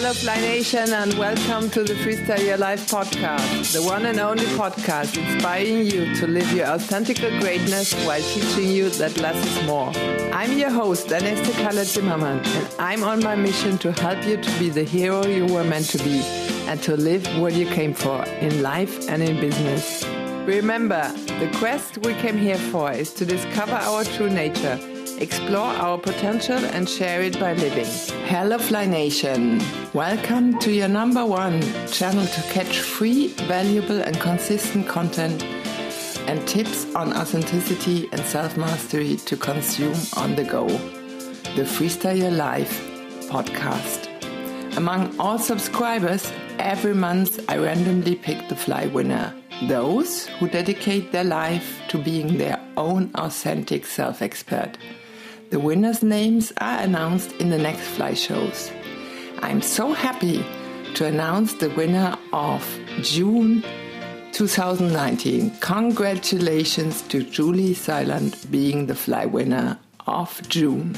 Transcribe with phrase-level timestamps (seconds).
[0.00, 4.46] Hello, Fly Nation, and welcome to the Freestyle Your Life podcast, the one and only
[4.56, 9.92] podcast inspiring you to live your authentic greatness while teaching you that less is more.
[10.32, 14.58] I'm your host, Aneste Kalle Zimmermann, and I'm on my mission to help you to
[14.58, 16.22] be the hero you were meant to be
[16.66, 20.02] and to live what you came for in life and in business.
[20.46, 24.78] Remember, the quest we came here for is to discover our true nature
[25.20, 27.84] explore our potential and share it by living.
[28.24, 29.60] Hello Fly Nation!
[29.92, 35.42] Welcome to your number one channel to catch free, valuable and consistent content
[36.26, 40.66] and tips on authenticity and self-mastery to consume on the go.
[41.56, 42.80] The Freestyle Your Life
[43.28, 44.08] podcast.
[44.78, 49.34] Among all subscribers, every month I randomly pick the fly winner.
[49.64, 54.78] Those who dedicate their life to being their own authentic self expert.
[55.50, 58.70] The winners' names are announced in the next fly shows.
[59.40, 60.44] I'm so happy
[60.94, 62.64] to announce the winner of
[63.02, 63.64] June
[64.30, 65.50] 2019.
[65.58, 69.76] Congratulations to Julie Silent being the fly winner
[70.06, 70.96] of June.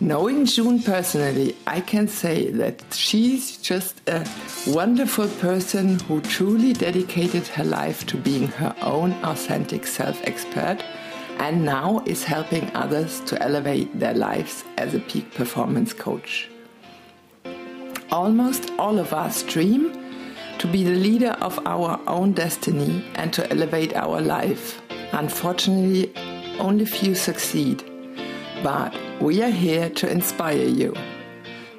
[0.00, 4.24] Knowing June personally, I can say that she's just a
[4.68, 10.84] wonderful person who truly dedicated her life to being her own authentic self expert
[11.38, 16.48] and now is helping others to elevate their lives as a peak performance coach.
[18.10, 19.92] Almost all of us dream
[20.58, 24.80] to be the leader of our own destiny and to elevate our life.
[25.12, 26.12] Unfortunately,
[26.58, 27.82] only few succeed,
[28.62, 30.94] but we are here to inspire you.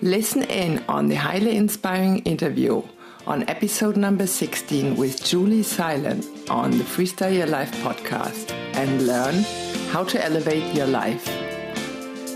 [0.02, 2.84] Listen in on the highly inspiring interview
[3.28, 9.44] on episode number 16 with Julie Silent on the Freestyle Your Life podcast and learn
[9.92, 11.28] how to elevate your life.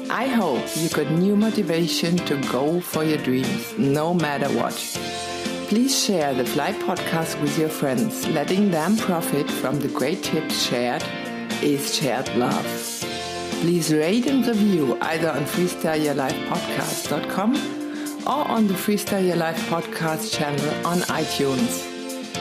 [0.09, 4.73] I hope you got new motivation to go for your dreams no matter what.
[5.67, 8.25] Please share the Fly podcast with your friends.
[8.27, 11.03] Letting them profit from the great tips shared
[11.61, 12.65] is shared love.
[13.61, 17.78] Please rate and review either on freestyleyourlifepodcast.com
[18.25, 21.85] or on the Freestyle Your Life podcast channel on iTunes.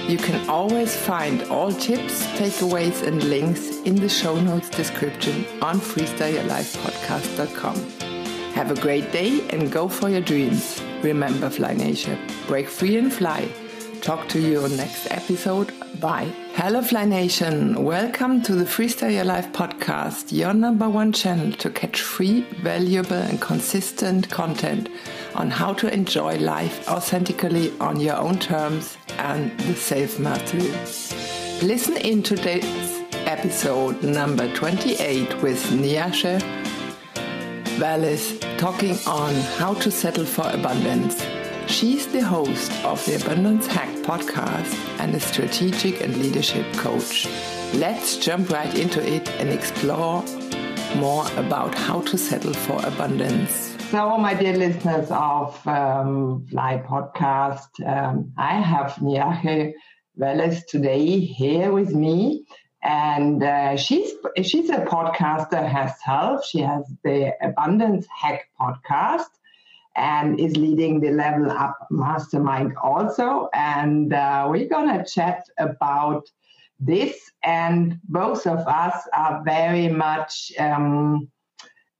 [0.09, 5.81] You can always find all tips, takeaways, and links in the show notes description on
[5.81, 7.77] freestyleyourlifepodcast.com.
[8.53, 10.83] Have a great day and go for your dreams.
[11.03, 13.49] Remember, Fly Nation, break free and fly.
[14.01, 15.73] Talk to you on next episode.
[16.01, 16.33] Bye.
[16.55, 17.85] Hello, Fly Nation.
[17.85, 23.17] Welcome to the Freestyle Your Life podcast, your number one channel to catch free, valuable,
[23.17, 24.89] and consistent content
[25.39, 30.69] on how to enjoy life authentically on your own terms and the self mastery.
[31.67, 36.43] Listen in today's episode number 28 with Niashe
[37.81, 41.25] Wallace talking on how to settle for abundance.
[41.69, 47.29] She's the host of the Abundance Hack podcast and a strategic and leadership coach.
[47.75, 50.25] Let's jump right into it and explore
[50.97, 53.68] more about how to settle for abundance.
[53.91, 59.73] So, my dear listeners of um, Fly Podcast, um, I have Niashe
[60.15, 62.45] Welles today here with me.
[62.83, 64.13] And uh, she's
[64.43, 66.45] she's a podcaster herself.
[66.45, 69.31] She has the Abundance Hack podcast
[69.97, 73.49] and is leading the Level Up Mastermind also.
[73.55, 76.29] And uh, we're gonna chat about
[76.79, 77.31] this.
[77.43, 81.31] And both of us are very much um,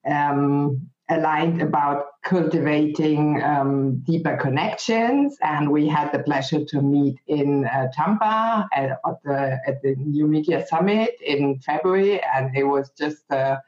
[0.05, 5.37] um, aligned about cultivating um, deeper connections.
[5.41, 9.95] And we had the pleasure to meet in uh, Tampa at, at, the, at the
[9.95, 12.21] New Media Summit in February.
[12.21, 13.61] And it was just a,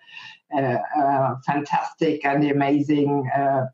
[0.55, 3.65] a, a fantastic and amazing uh,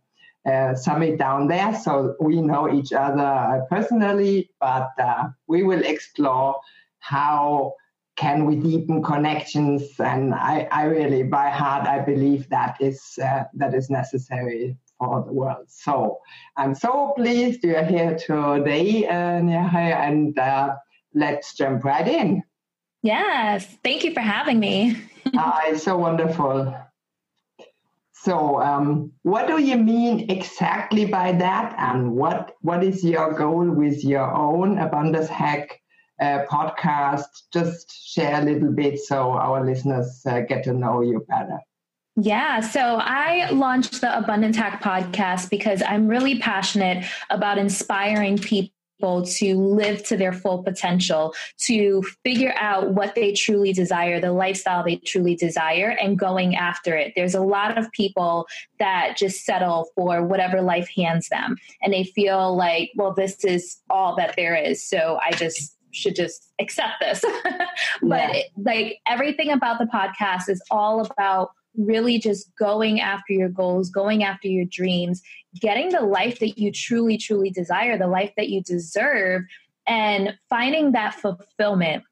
[0.50, 1.76] uh, summit down there.
[1.76, 6.58] So we know each other personally, but uh, we will explore
[7.00, 7.74] how
[8.18, 10.00] can we deepen connections?
[10.00, 15.24] And I, I really by heart i believe that is uh, that is necessary for
[15.24, 15.66] the world.
[15.68, 16.20] So
[16.58, 20.76] i'm so pleased you're here today uh, and uh,
[21.14, 22.44] let's jump right in.
[23.04, 24.98] Yes thank you for having me.
[25.38, 26.76] Uh, it's so wonderful.
[28.14, 31.76] So um, what do you mean exactly by that?
[31.78, 34.80] And what what is your goal with your own?
[34.80, 35.80] Abundance hack
[36.20, 37.44] uh, podcast.
[37.54, 41.60] Just share a little bit so our listeners uh, get to know you better.
[42.20, 48.72] Yeah, so I launched the Abundance Hack podcast because I'm really passionate about inspiring people
[49.00, 54.84] to live to their full potential, to figure out what they truly desire, the lifestyle
[54.84, 57.14] they truly desire, and going after it.
[57.16, 58.48] There's a lot of people
[58.80, 63.78] that just settle for whatever life hands them, and they feel like, well, this is
[63.92, 64.84] all that there is.
[64.84, 67.24] So I just should just accept this.
[68.02, 68.42] but yeah.
[68.58, 74.24] like everything about the podcast is all about really just going after your goals, going
[74.24, 75.22] after your dreams,
[75.62, 79.44] getting the life that you truly, truly desire, the life that you deserve,
[79.86, 82.04] and finding that fulfillment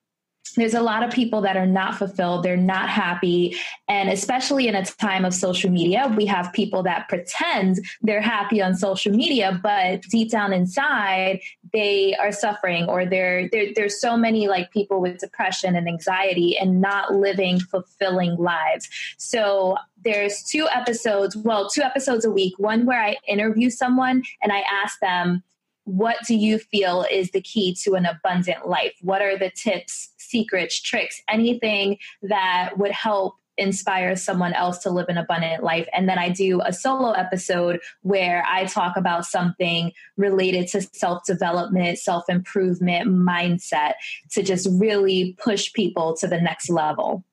[0.56, 2.44] there's a lot of people that are not fulfilled.
[2.44, 3.56] They're not happy.
[3.88, 8.62] And especially in a time of social media we have people that pretend they're happy
[8.62, 11.42] on social media but deep down inside
[11.74, 16.58] they are suffering or they're, they're there's so many like people with depression and anxiety
[16.58, 18.88] and not living fulfilling lives.
[19.18, 24.52] So there's two episodes well two episodes a week one where i interview someone and
[24.52, 25.42] i ask them
[25.86, 28.94] what do you feel is the key to an abundant life?
[29.02, 35.08] What are the tips, secrets, tricks, anything that would help inspire someone else to live
[35.10, 35.88] an abundant life.
[35.94, 41.26] And then I do a solo episode where I talk about something related to self
[41.26, 43.94] development, self improvement, mindset
[44.32, 47.24] to just really push people to the next level.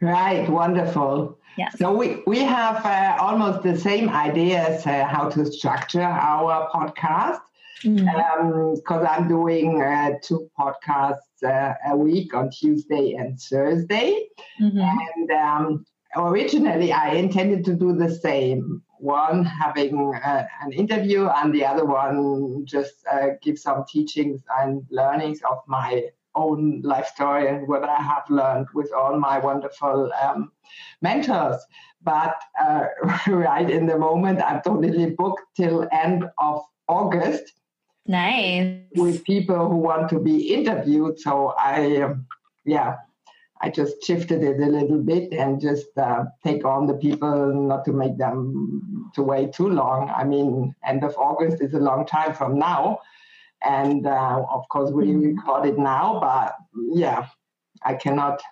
[0.00, 1.38] Right, wonderful.
[1.58, 1.68] Yeah.
[1.70, 7.40] So we, we have uh, almost the same ideas uh, how to structure our podcast
[7.82, 8.92] because mm-hmm.
[8.92, 14.28] um, I'm doing uh, two podcasts uh, a week on Tuesday and Thursday.
[14.60, 14.78] Mm-hmm.
[14.78, 15.86] And um,
[16.16, 21.84] originally, I intended to do the same one having uh, an interview, and the other
[21.84, 27.84] one just uh, give some teachings and learnings of my own life story and what
[27.84, 30.52] I have learned with all my wonderful um,
[31.02, 31.60] mentors.
[32.02, 32.86] But uh,
[33.28, 37.52] right in the moment, I'm totally booked till end of August
[38.06, 38.80] Nice.
[38.96, 41.20] With people who want to be interviewed.
[41.20, 42.26] So I, um,
[42.64, 42.96] yeah,
[43.60, 47.84] I just shifted it a little bit and just uh, take on the people, not
[47.84, 50.12] to make them to wait too long.
[50.14, 52.98] I mean, end of August is a long time from now.
[53.64, 55.36] And uh, of course, we mm-hmm.
[55.36, 56.56] record it now, but
[56.92, 57.28] yeah,
[57.84, 58.42] I cannot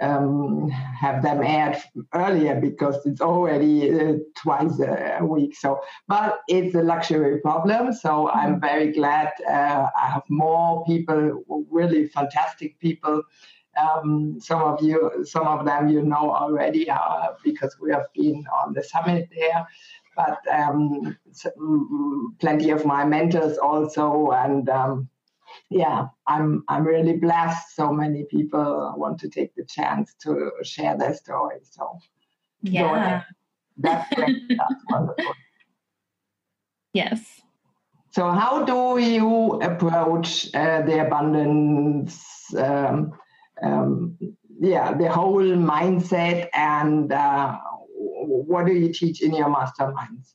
[0.00, 1.76] um, have them aired
[2.14, 5.56] earlier because it's already uh, twice a week.
[5.56, 7.92] So, but it's a luxury problem.
[7.92, 8.60] So I'm mm-hmm.
[8.60, 13.22] very glad uh, I have more people, really fantastic people.
[13.80, 18.44] Um, some of you, some of them you know already uh, because we have been
[18.62, 19.66] on the summit there.
[20.16, 21.16] But um,
[22.40, 25.08] plenty of my mentors also, and um,
[25.70, 27.74] yeah, I'm I'm really blessed.
[27.74, 31.58] So many people want to take the chance to share their story.
[31.62, 31.98] So
[32.62, 33.22] yeah,
[33.76, 35.34] that's that's wonderful.
[36.92, 37.40] Yes.
[38.10, 42.24] So how do you approach uh, the abundance?
[42.56, 43.12] Um,
[43.62, 44.18] um,
[44.60, 47.58] yeah, the whole mindset, and uh,
[47.94, 50.34] what do you teach in your masterminds?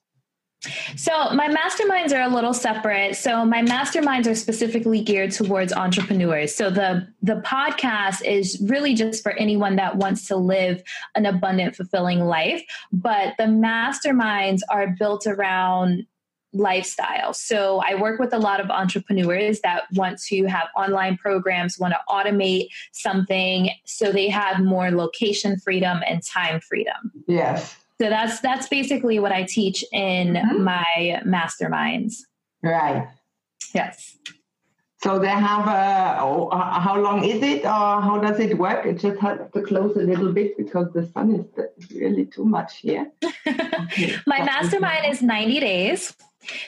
[0.95, 3.15] So my masterminds are a little separate.
[3.15, 6.55] So my masterminds are specifically geared towards entrepreneurs.
[6.55, 10.81] So the the podcast is really just for anyone that wants to live
[11.15, 16.05] an abundant fulfilling life, but the masterminds are built around
[16.53, 17.33] lifestyle.
[17.33, 21.93] So I work with a lot of entrepreneurs that want to have online programs, want
[21.93, 27.11] to automate something so they have more location freedom and time freedom.
[27.27, 27.75] Yes.
[28.01, 30.63] So that's that's basically what I teach in mm-hmm.
[30.63, 32.15] my masterminds.
[32.61, 33.07] Right.
[33.73, 34.17] Yes.
[35.03, 36.21] So they have a.
[36.21, 38.85] Oh, how long is it, or how does it work?
[38.85, 42.77] It just have to close a little bit because the sun is really too much
[42.77, 43.11] here.
[43.83, 44.15] Okay.
[44.25, 46.15] my mastermind is ninety days.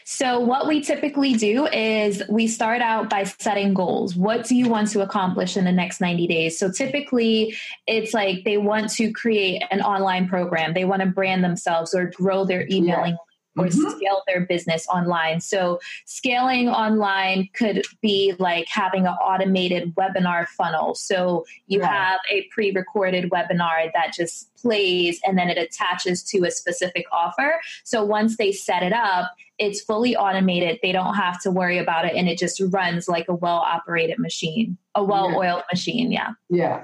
[0.04, 4.16] So, what we typically do is we start out by setting goals.
[4.16, 6.58] What do you want to accomplish in the next 90 days?
[6.58, 7.56] So, typically,
[7.88, 12.12] it's like they want to create an online program, they want to brand themselves or
[12.16, 13.18] grow their emailing yeah
[13.58, 13.90] or mm-hmm.
[13.90, 15.40] scale their business online.
[15.40, 20.96] So, scaling online could be like having an automated webinar funnel.
[20.96, 26.44] So, you have a pre recorded webinar that just plays and then it attaches to
[26.46, 27.62] a specific offer.
[27.84, 30.80] So, once they set it up, it's fully automated.
[30.82, 34.20] They don't have to worry about it and it just runs like a well operated
[34.20, 35.72] machine, a well oiled yeah.
[35.72, 36.12] machine.
[36.12, 36.32] Yeah.
[36.50, 36.84] Yeah.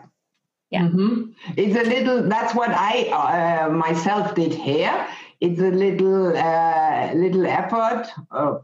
[0.69, 0.83] Yeah.
[0.83, 1.31] Mm-hmm.
[1.57, 5.07] It's a little, that's what I uh, myself did here
[5.41, 8.59] it's a little uh, little effort uh,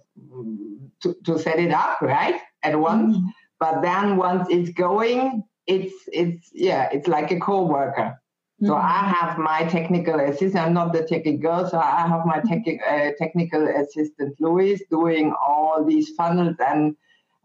[1.01, 3.27] to, to set it up right at once mm-hmm.
[3.59, 8.26] but then once it's going it's it's yeah it's like a co-worker mm-hmm.
[8.63, 12.41] So i have my technical assistant i'm not the technical girl, so i have my
[12.41, 16.95] tech, uh, technical assistant louis doing all these funnels and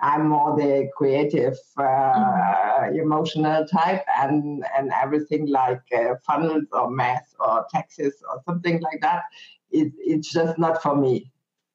[0.03, 2.99] I'm more the creative, uh, mm-hmm.
[2.99, 9.01] emotional type, and and everything like uh, funnels or math or taxes or something like
[9.01, 9.23] that.
[9.71, 11.31] It, it's just not for me.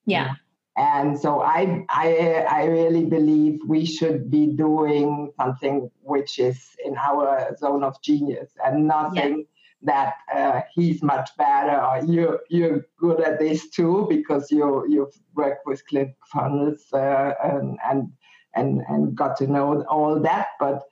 [0.06, 0.36] Yeah.
[0.78, 6.96] And so I, I, I really believe we should be doing something which is in
[6.98, 9.40] our zone of genius and nothing.
[9.40, 9.44] Yeah
[9.84, 15.14] that uh, he's much better or you're you're good at this too because you you've
[15.36, 18.12] worked with ClickFunnels uh, and, and
[18.56, 20.48] and and got to know all that.
[20.60, 20.84] But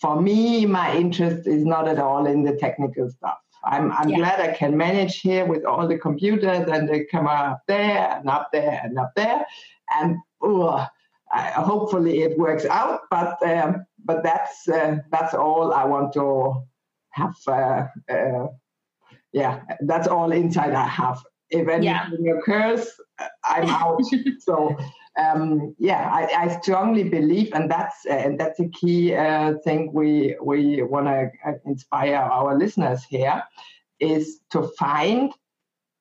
[0.00, 3.38] for me, my interest is not at all in the technical stuff.
[3.66, 4.18] I'm, I'm yeah.
[4.18, 8.28] glad I can manage here with all the computers and the camera up there and
[8.28, 9.44] up there and up there.
[9.94, 10.86] And uh,
[11.32, 13.00] I, hopefully it works out.
[13.10, 16.62] But um, but that's uh, that's all I want to
[17.10, 17.34] have.
[17.46, 18.46] Uh, uh
[19.32, 21.20] yeah, that's all inside I have.
[21.50, 22.32] If anything yeah.
[22.38, 22.88] occurs,
[23.44, 24.00] I'm out.
[24.38, 24.76] so
[25.16, 30.36] um, yeah, I, I, strongly believe, and that's uh, that's a key uh, thing we
[30.42, 33.42] we want to uh, inspire our listeners here,
[33.98, 35.32] is to find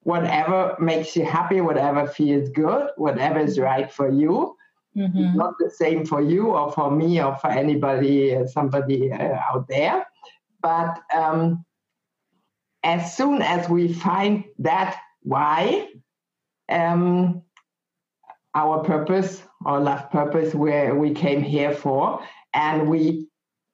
[0.01, 4.55] whatever makes you happy, whatever feels good, whatever is right for you.
[4.98, 5.38] Mm-hmm.
[5.38, 9.67] Not the same for you or for me or for anybody, uh, somebody uh, out
[9.69, 10.05] there,
[10.62, 11.65] but um,
[12.84, 15.88] as soon as we find that why.
[16.67, 17.44] Um,
[18.55, 23.27] our purpose, our life purpose, where we came here for, and we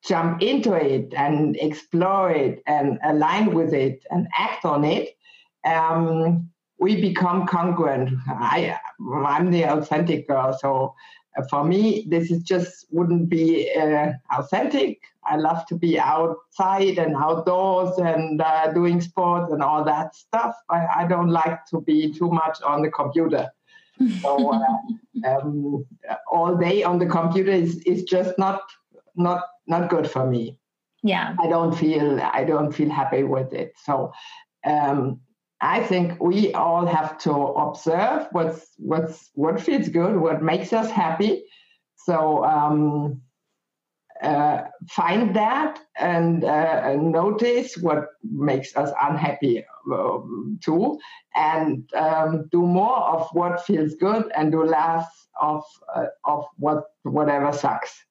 [0.03, 5.15] jump into it and explore it and align with it and act on it,
[5.65, 8.09] um, we become congruent.
[8.27, 8.77] I,
[9.13, 10.95] I'm the authentic girl, so
[11.49, 14.99] for me, this is just wouldn't be uh, authentic.
[15.23, 20.55] I love to be outside and outdoors and uh, doing sports and all that stuff.
[20.69, 23.49] I, I don't like to be too much on the computer.
[24.21, 25.85] So uh, um,
[26.31, 28.61] all day on the computer is, is just not
[29.15, 30.57] not not good for me.
[31.03, 33.73] Yeah, I don't feel I don't feel happy with it.
[33.83, 34.11] So
[34.65, 35.19] um,
[35.59, 40.89] I think we all have to observe what's what's what feels good, what makes us
[40.89, 41.43] happy.
[41.97, 43.21] So um,
[44.21, 50.99] uh, find that and, uh, notice what makes us unhappy um, too,
[51.35, 55.05] and um, do more of what feels good and do less
[55.39, 55.63] of
[55.95, 58.03] uh, of what whatever sucks.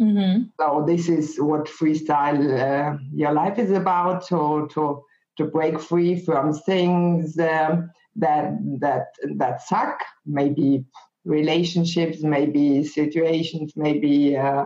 [0.00, 0.44] Mm-hmm.
[0.60, 5.02] So this is what freestyle uh, your life is about to to
[5.38, 9.06] to break free from things um, that that
[9.36, 10.84] that suck, maybe
[11.24, 14.64] relationships, maybe situations, maybe uh,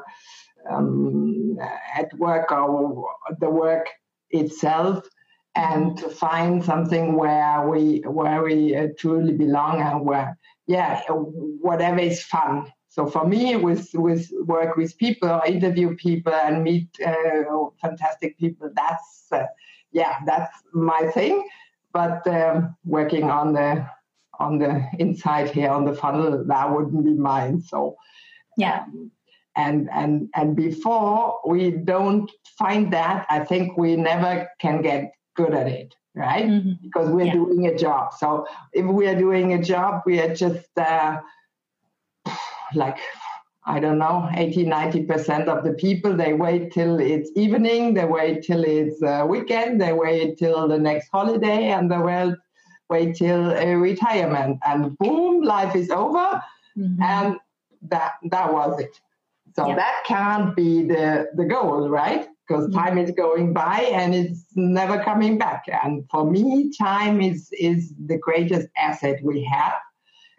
[0.71, 1.59] um,
[1.97, 3.07] at work or
[3.41, 3.89] the work
[4.31, 5.05] itself
[5.55, 11.99] and to find something where we where we uh, truly belong and where yeah whatever
[11.99, 12.73] is fun.
[12.89, 17.43] So for me with with work with people interview people and meet uh,
[17.81, 19.47] fantastic people that's uh,
[19.93, 21.47] yeah that's my thing.
[21.93, 23.87] But um, working on the
[24.39, 27.61] on the inside here on the funnel that wouldn't be mine.
[27.61, 27.97] So
[28.57, 28.85] yeah.
[28.85, 29.11] um,
[29.57, 35.55] and and and before we don't find that i think we never can get good
[35.55, 36.73] at it right mm-hmm.
[36.83, 37.33] because we're yeah.
[37.33, 41.19] doing a job so if we are doing a job we are just uh,
[42.75, 42.99] like
[43.65, 48.43] i don't know 80 90% of the people they wait till it's evening they wait
[48.43, 52.37] till it's uh, weekend they wait till the next holiday and they will
[52.91, 56.43] wait till a retirement and boom life is over
[56.77, 57.03] mm-hmm.
[57.03, 57.37] and
[57.83, 59.01] that that was it
[59.55, 62.27] so that can't be the, the goal, right?
[62.47, 62.79] Because mm-hmm.
[62.79, 65.65] time is going by and it's never coming back.
[65.83, 69.75] And for me, time is, is the greatest asset we have.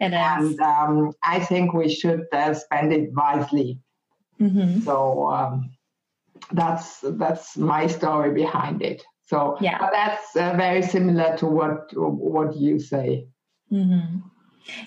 [0.00, 3.78] And um, I think we should uh, spend it wisely.
[4.40, 4.80] Mm-hmm.
[4.80, 5.70] So um,
[6.52, 9.02] that's that's my story behind it.
[9.26, 13.28] So yeah, that's uh, very similar to what what you say.
[13.72, 14.18] Mm-hmm.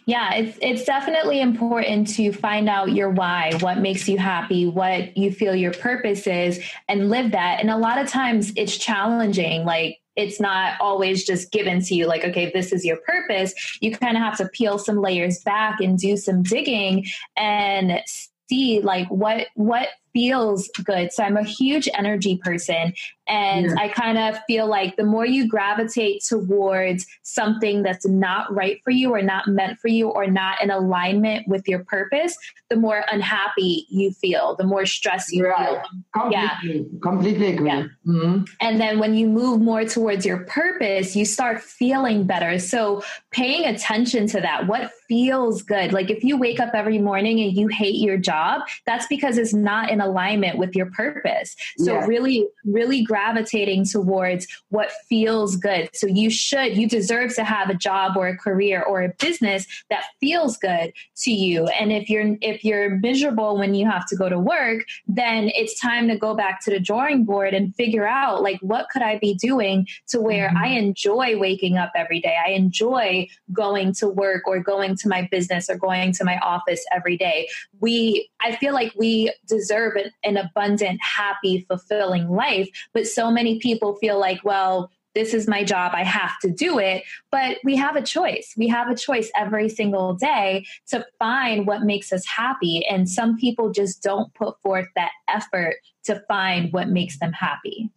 [0.06, 5.16] Yeah, it's it's definitely important to find out your why, what makes you happy, what
[5.16, 7.60] you feel your purpose is and live that.
[7.60, 12.08] And a lot of times it's challenging like it's not always just given to you
[12.08, 15.80] like okay this is your purpose you kind of have to peel some layers back
[15.80, 17.06] and do some digging
[17.38, 18.02] and
[18.50, 21.14] see like what what feels good.
[21.14, 22.92] So I'm a huge energy person.
[23.28, 23.76] And yeah.
[23.78, 28.90] I kind of feel like the more you gravitate towards something that's not right for
[28.90, 32.36] you or not meant for you or not in alignment with your purpose,
[32.70, 35.68] the more unhappy you feel, the more stress you right.
[35.68, 35.84] feel.
[36.14, 37.00] Completely, yeah.
[37.04, 37.70] completely agree.
[37.70, 37.84] Yeah.
[38.08, 38.44] Mm-hmm.
[38.60, 42.58] And then when you move more towards your purpose, you start feeling better.
[42.58, 45.94] So paying attention to that, what feels good.
[45.94, 49.54] Like if you wake up every morning and you hate your job, that's because it's
[49.54, 51.56] not in alignment with your purpose.
[51.78, 52.06] So yeah.
[52.06, 55.90] really, really gravitating towards what feels good.
[55.94, 59.66] So you should, you deserve to have a job or a career or a business
[59.90, 61.68] that feels good to you.
[61.68, 65.80] And if you're if you're miserable when you have to go to work, then it's
[65.80, 69.20] time to go back to the drawing board and figure out like what could I
[69.20, 70.58] be doing to where mm-hmm.
[70.58, 72.36] I enjoy waking up every day.
[72.46, 76.86] I enjoy going to work or going to my business or going to my office
[76.92, 77.48] every day.
[77.80, 83.60] We, I feel like we deserve an, an abundant, happy, fulfilling life, but so many
[83.60, 87.04] people feel like, well, this is my job, I have to do it.
[87.32, 88.54] But we have a choice.
[88.56, 92.86] We have a choice every single day to find what makes us happy.
[92.86, 97.90] And some people just don't put forth that effort to find what makes them happy.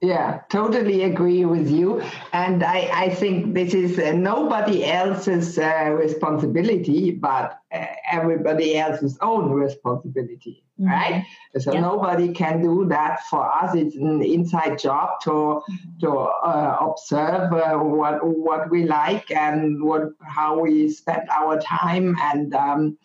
[0.00, 2.00] Yeah, totally agree with you.
[2.32, 9.18] And I, I think this is uh, nobody else's uh, responsibility, but uh, everybody else's
[9.20, 10.88] own responsibility, mm-hmm.
[10.88, 11.26] right?
[11.58, 11.80] So yeah.
[11.80, 13.74] nobody can do that for us.
[13.74, 15.98] It's an inside job to mm-hmm.
[16.02, 22.16] to uh, observe uh, what what we like and what how we spend our time
[22.20, 22.98] and um,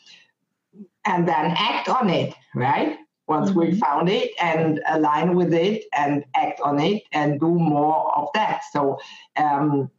[1.05, 3.00] and then act on it, right?
[3.27, 3.59] Once mm-hmm.
[3.59, 8.27] we found it and align with it and act on it and do more of
[8.33, 8.99] that so
[9.37, 9.89] um,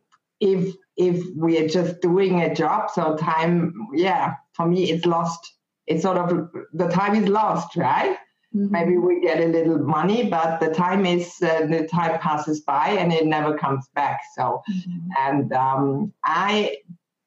[0.40, 5.54] if if we are just doing a job so time yeah for me it's lost
[5.86, 8.16] it's sort of the time is lost right
[8.54, 8.70] mm-hmm.
[8.70, 12.90] maybe we get a little money but the time is uh, the time passes by
[12.90, 15.08] and it never comes back so mm-hmm.
[15.18, 16.76] and um, i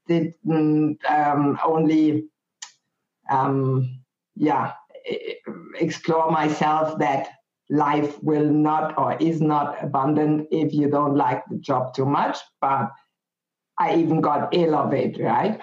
[0.08, 2.24] did um, only
[3.30, 4.00] um,
[4.36, 4.72] yeah
[5.80, 7.30] explore myself that
[7.70, 12.38] life will not or is not abundant if you don't like the job too much.
[12.62, 12.90] But
[13.78, 15.60] I even got ill of it, right?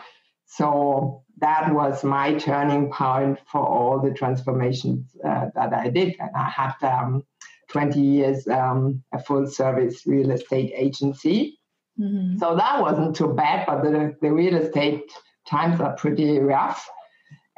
[0.47, 6.15] So that was my turning point for all the transformations uh, that I did.
[6.21, 7.25] And I had um,
[7.71, 11.59] 20 years um, a full service real estate agency.
[11.99, 12.39] Mm-hmm.
[12.39, 15.03] So that wasn't too bad, but the, the real estate
[15.49, 16.89] times are pretty rough.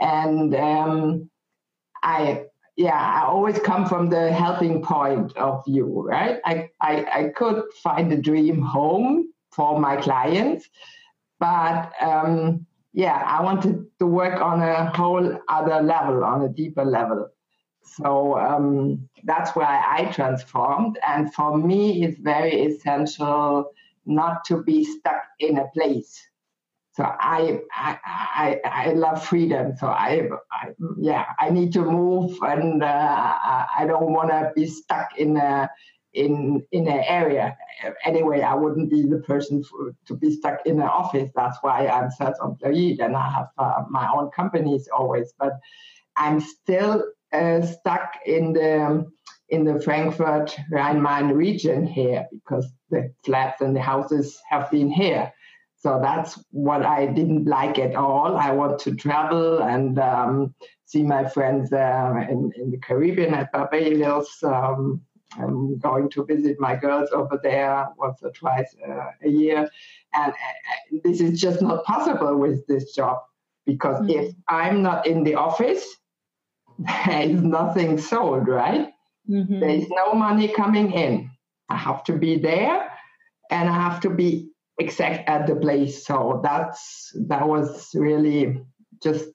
[0.00, 1.30] And um,
[2.06, 6.40] I yeah, I always come from the helping point of view, right?
[6.44, 10.68] I, I, I could find a dream home for my clients,
[11.40, 16.84] but um, yeah, I wanted to work on a whole other level, on a deeper
[16.84, 17.30] level.
[17.82, 20.98] So um, that's why I transformed.
[21.06, 23.70] And for me, it's very essential
[24.04, 26.20] not to be stuck in a place
[26.96, 29.74] so I, I, I, I love freedom.
[29.78, 33.34] So I, I, yeah, I need to move, and uh,
[33.78, 35.68] I don't want to be stuck in a
[36.14, 37.54] in in an area.
[38.06, 41.30] Anyway, I wouldn't be the person for, to be stuck in an office.
[41.36, 45.34] That's why I'm self-employed and I have uh, my own companies always.
[45.38, 45.52] But
[46.16, 49.04] I'm still uh, stuck in the
[49.50, 55.30] in the Frankfurt Rhine-Main region here because the flats and the houses have been here.
[55.86, 58.36] So that's what I didn't like at all.
[58.36, 60.52] I want to travel and um,
[60.84, 64.42] see my friends uh, in, in, the Caribbean at Barbados.
[64.42, 65.00] Um,
[65.38, 69.70] I'm going to visit my girls over there once or twice uh, a year.
[70.12, 73.18] And uh, this is just not possible with this job
[73.64, 74.18] because mm-hmm.
[74.18, 75.86] if I'm not in the office,
[76.80, 78.88] there is nothing sold, right?
[79.30, 79.60] Mm-hmm.
[79.60, 81.30] There is no money coming in.
[81.68, 82.90] I have to be there
[83.52, 86.06] and I have to be exact at the place.
[86.06, 88.62] So that's that was really
[89.02, 89.28] just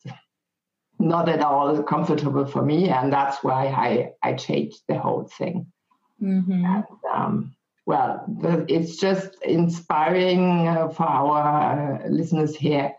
[1.00, 5.72] not at all comfortable for me, and that's why I I changed the whole thing.
[6.22, 6.66] Mm-hmm.
[6.66, 8.24] And, um, well,
[8.68, 12.94] it's just inspiring uh, for our uh, listeners here.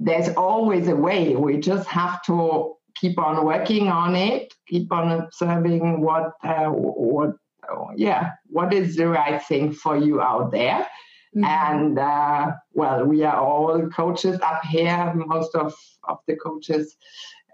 [0.00, 1.36] There's always a way.
[1.36, 7.36] We just have to keep on working on it, keep on observing what uh, what
[7.96, 10.86] yeah what is the right thing for you out there
[11.36, 11.44] Mm-hmm.
[11.44, 15.12] And uh, well, we are all coaches up here.
[15.14, 16.96] Most of, of the coaches,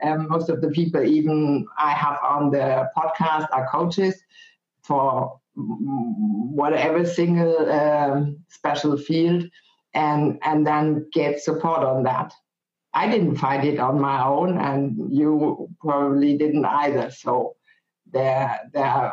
[0.02, 4.14] um, most of the people, even I have on the podcast, are coaches
[4.82, 9.44] for whatever single um, special field,
[9.92, 12.32] and and then get support on that.
[12.94, 17.10] I didn't find it on my own, and you probably didn't either.
[17.10, 17.56] So
[18.10, 19.12] there, there,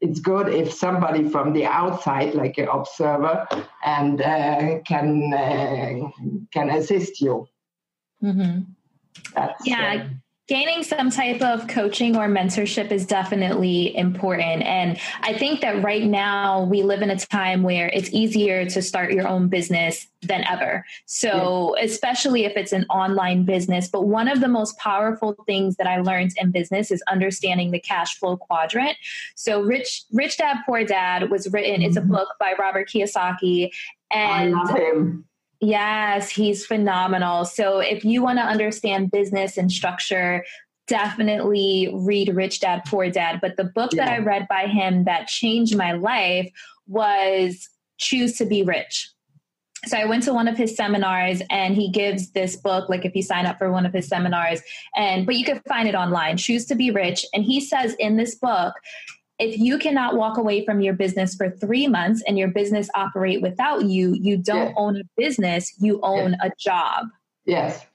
[0.00, 3.46] it's good if somebody from the outside, like an observer,
[3.84, 6.08] and uh, can uh,
[6.52, 7.46] can assist you.
[8.22, 8.60] Mm-hmm.
[9.64, 9.94] yeah.
[9.94, 10.08] Uh,
[10.48, 14.62] gaining some type of coaching or mentorship is definitely important.
[14.62, 18.80] And I think that right now we live in a time where it's easier to
[18.80, 20.86] start your own business than ever.
[21.04, 21.84] So, yeah.
[21.84, 23.88] especially if it's an online business.
[23.88, 27.78] But one of the most powerful things that I learned in business is understanding the
[27.78, 28.96] cash flow quadrant.
[29.34, 31.82] So, Rich Rich Dad Poor Dad was written, mm-hmm.
[31.82, 32.12] it's a mm-hmm.
[32.12, 33.70] book by Robert Kiyosaki.
[34.10, 35.27] And I love him
[35.60, 37.44] Yes, he's phenomenal.
[37.44, 40.44] So if you want to understand business and structure,
[40.86, 43.40] definitely read Rich Dad Poor Dad.
[43.40, 44.04] But the book yeah.
[44.04, 46.50] that I read by him that changed my life
[46.86, 47.68] was
[47.98, 49.10] Choose to Be Rich.
[49.86, 53.14] So I went to one of his seminars and he gives this book like if
[53.14, 54.60] you sign up for one of his seminars
[54.96, 58.16] and but you can find it online choose to be rich and he says in
[58.16, 58.74] this book
[59.38, 63.40] if you cannot walk away from your business for three months and your business operate
[63.40, 67.06] without you, you don't own a business, you own a job.
[67.44, 67.86] Yes.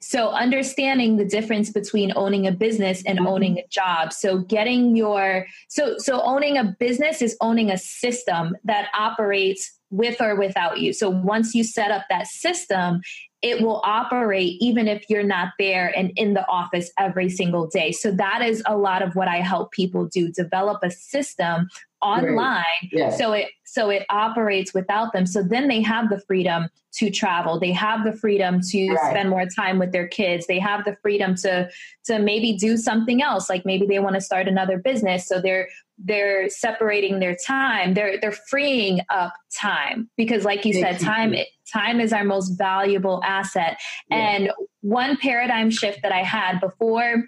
[0.00, 3.26] So understanding the difference between owning a business and mm-hmm.
[3.26, 4.12] owning a job.
[4.12, 10.20] So getting your so so owning a business is owning a system that operates with
[10.20, 10.92] or without you.
[10.92, 13.00] So once you set up that system,
[13.42, 17.92] it will operate even if you're not there and in the office every single day.
[17.92, 21.68] So that is a lot of what I help people do develop a system
[22.02, 23.18] online yes.
[23.18, 25.24] so it so it operates without them.
[25.24, 27.58] So then they have the freedom to travel.
[27.58, 29.10] They have the freedom to right.
[29.10, 30.46] spend more time with their kids.
[30.46, 31.70] They have the freedom to
[32.04, 35.26] to maybe do something else like maybe they want to start another business.
[35.26, 37.94] So they're they're separating their time.
[37.94, 41.34] They're they're freeing up time because like you said time
[41.72, 43.80] time is our most valuable asset.
[44.10, 44.16] Yeah.
[44.16, 44.50] and
[44.82, 47.24] one paradigm shift that i had before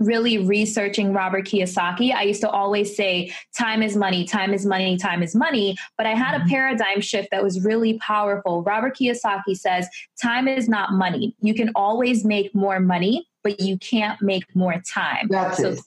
[0.00, 4.96] really researching Robert Kiyosaki, I used to always say, time is money, time is money,
[4.96, 5.76] time is money.
[5.96, 6.48] But I had a mm-hmm.
[6.48, 8.62] paradigm shift that was really powerful.
[8.62, 9.88] Robert Kiyosaki says,
[10.20, 11.34] time is not money.
[11.40, 15.28] You can always make more money, but you can't make more time.
[15.30, 15.80] That's so, it.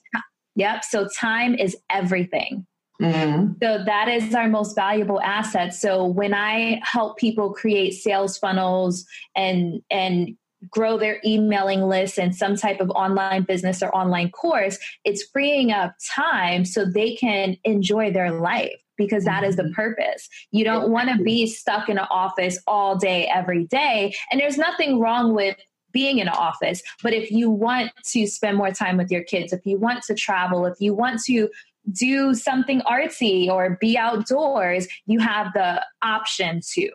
[0.56, 0.84] Yep.
[0.84, 2.66] So time is everything.
[3.00, 3.52] Mm-hmm.
[3.62, 5.72] So that is our most valuable asset.
[5.72, 10.36] So when I help people create sales funnels and and
[10.70, 15.70] grow their emailing list and some type of online business or online course, it's freeing
[15.70, 19.74] up time so they can enjoy their life because that is the mm-hmm.
[19.74, 20.28] purpose.
[20.50, 24.14] You don't want to be stuck in an office all day, every day.
[24.30, 25.56] And there's nothing wrong with
[25.92, 26.82] being in an office.
[27.02, 30.14] But if you want to spend more time with your kids, if you want to
[30.14, 31.48] travel, if you want to
[31.90, 36.90] do something artsy or be outdoors, you have the option to.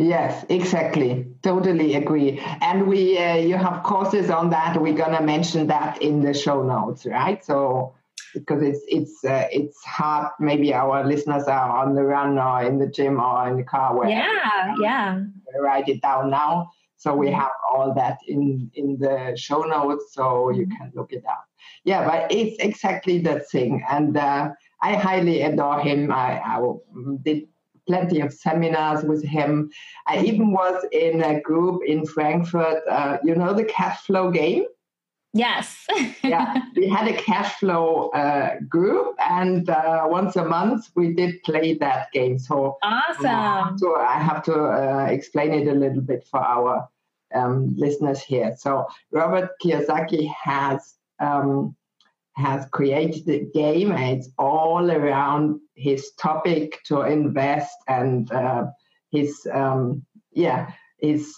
[0.00, 1.26] Yes, exactly.
[1.42, 2.40] Totally agree.
[2.62, 4.80] And we, uh, you have courses on that.
[4.80, 7.44] We're gonna mention that in the show notes, right?
[7.44, 7.94] So
[8.32, 10.30] because it's it's uh, it's hard.
[10.40, 13.94] Maybe our listeners are on the run or in the gym or in the car.
[13.94, 15.22] Where yeah, yeah.
[15.60, 16.70] Write it down now.
[16.96, 20.76] So we have all that in in the show notes, so you mm-hmm.
[20.76, 21.44] can look it up.
[21.84, 26.10] Yeah, but it's exactly that thing, and uh, I highly adore him.
[26.10, 26.58] I, I
[27.22, 27.48] did
[27.90, 29.70] plenty of seminars with him.
[30.06, 34.64] I even was in a group in Frankfurt, uh, you know, the cash flow game?
[35.32, 35.86] Yes.
[36.22, 41.42] yeah, we had a cash flow uh, group, and uh, once a month we did
[41.44, 42.38] play that game.
[42.38, 43.78] So awesome.
[43.78, 46.88] So I have to uh, explain it a little bit for our
[47.34, 48.54] um, listeners here.
[48.58, 51.76] So Robert Kiyosaki has um,
[52.40, 58.66] has created a game and it's all around his topic to invest and uh,
[59.10, 61.34] his um, yeah his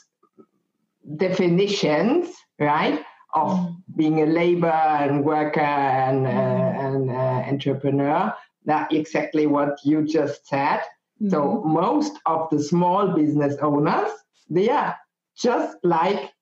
[1.17, 3.03] definitions right
[3.35, 3.77] of mm.
[3.97, 4.67] being a labor
[5.03, 6.85] and worker and uh, mm.
[6.85, 8.33] and uh, entrepreneur
[8.65, 10.81] that exactly what you just said
[11.21, 11.31] mm.
[11.31, 11.73] so mm-hmm.
[11.73, 14.11] most of the small business owners
[14.51, 14.97] they are
[15.37, 16.33] just like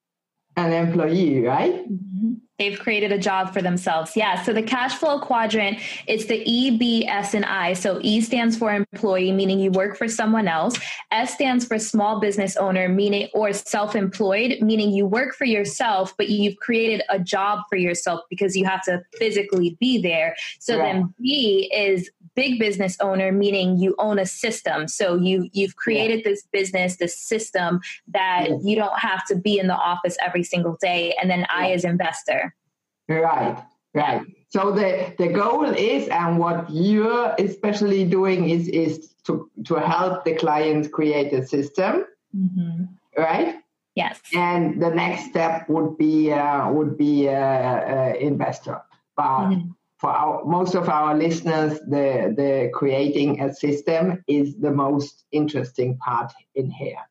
[0.57, 2.30] an employee right mm-hmm.
[2.61, 4.15] They've created a job for themselves.
[4.15, 4.43] Yeah.
[4.43, 7.73] So the cash flow quadrant, it's the E, B, S, and I.
[7.73, 10.77] So E stands for employee, meaning you work for someone else.
[11.09, 16.29] S stands for small business owner, meaning or self-employed, meaning you work for yourself, but
[16.29, 20.35] you've created a job for yourself because you have to physically be there.
[20.59, 20.93] So right.
[20.93, 24.87] then B is big business owner, meaning you own a system.
[24.87, 26.31] So you you've created yeah.
[26.31, 28.57] this business, this system that yeah.
[28.61, 31.15] you don't have to be in the office every single day.
[31.21, 31.47] And then yeah.
[31.49, 32.55] I as investor.
[33.07, 33.57] Right,
[33.93, 34.21] right.
[34.49, 40.25] So the, the goal is, and what you're especially doing is, is to, to help
[40.25, 42.83] the client create a system, mm-hmm.
[43.17, 43.55] right?
[43.95, 44.19] Yes.
[44.33, 48.81] And the next step would be uh, would be uh, uh, investor.
[49.17, 49.69] But mm-hmm.
[50.01, 55.97] For our, most of our listeners, the the creating a system is the most interesting
[55.97, 57.03] part in here.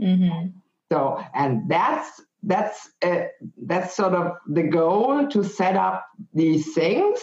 [0.00, 0.50] Mm-hmm.
[0.90, 3.24] So, and that's that's uh,
[3.64, 7.20] that's sort of the goal to set up these things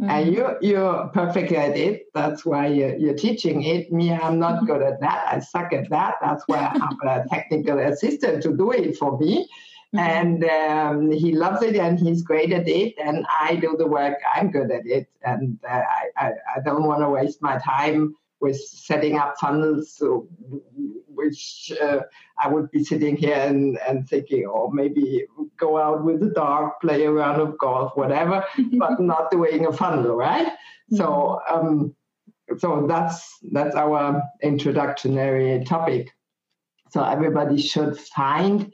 [0.00, 0.10] Mm-hmm.
[0.10, 2.06] And you, you're perfect at it.
[2.14, 3.92] That's why you're, you're, teaching it.
[3.92, 4.66] Me, I'm not mm-hmm.
[4.66, 5.26] good at that.
[5.30, 6.14] I suck at that.
[6.22, 9.46] That's why I have a technical assistant to do it for me.
[9.94, 9.98] Mm-hmm.
[9.98, 12.94] And um, he loves it and he's great at it.
[13.02, 14.18] And I do the work.
[14.34, 15.08] I'm good at it.
[15.24, 20.02] And uh, I, I, I don't want to waste my time with setting up funnels,
[21.08, 22.00] which uh,
[22.38, 25.26] I would be sitting here and, and thinking, oh, maybe
[25.58, 28.44] go out with the dog, play a round of golf, whatever,
[28.78, 30.46] but not doing a funnel, right?
[30.46, 30.96] Mm-hmm.
[30.96, 31.94] So, um,
[32.58, 36.10] so that's that's our introductory topic.
[36.90, 38.72] So everybody should find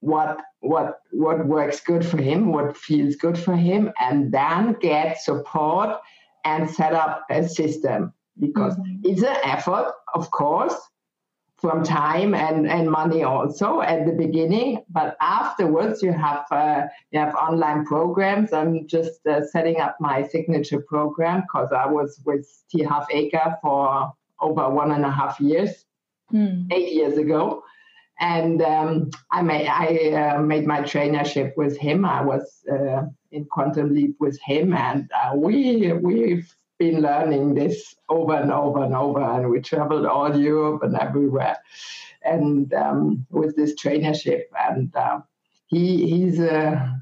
[0.00, 5.20] what what what works good for him, what feels good for him, and then get
[5.20, 5.98] support
[6.44, 9.00] and set up a system because mm-hmm.
[9.04, 10.74] it's an effort, of course,
[11.60, 14.82] from time and, and money also at the beginning.
[14.88, 18.52] But afterwards, you have uh, you have online programs.
[18.52, 23.60] I'm just uh, setting up my signature program because I was with T Harv Eker
[23.60, 25.84] for over one and a half years,
[26.32, 26.66] mm.
[26.72, 27.62] eight years ago.
[28.20, 32.04] And um, I made I uh, made my trainership with him.
[32.04, 36.44] I was uh, in Quantum Leap with him, and uh, we we
[36.78, 41.56] been learning this over and over and over, and we traveled all Europe and everywhere,
[42.22, 45.20] and um, with this trainership, and uh,
[45.66, 47.00] he he's a,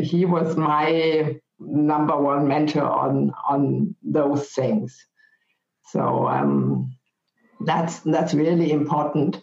[0.00, 5.06] he was my number one mentor on on those things.
[5.84, 6.92] So um,
[7.60, 9.42] that's that's really important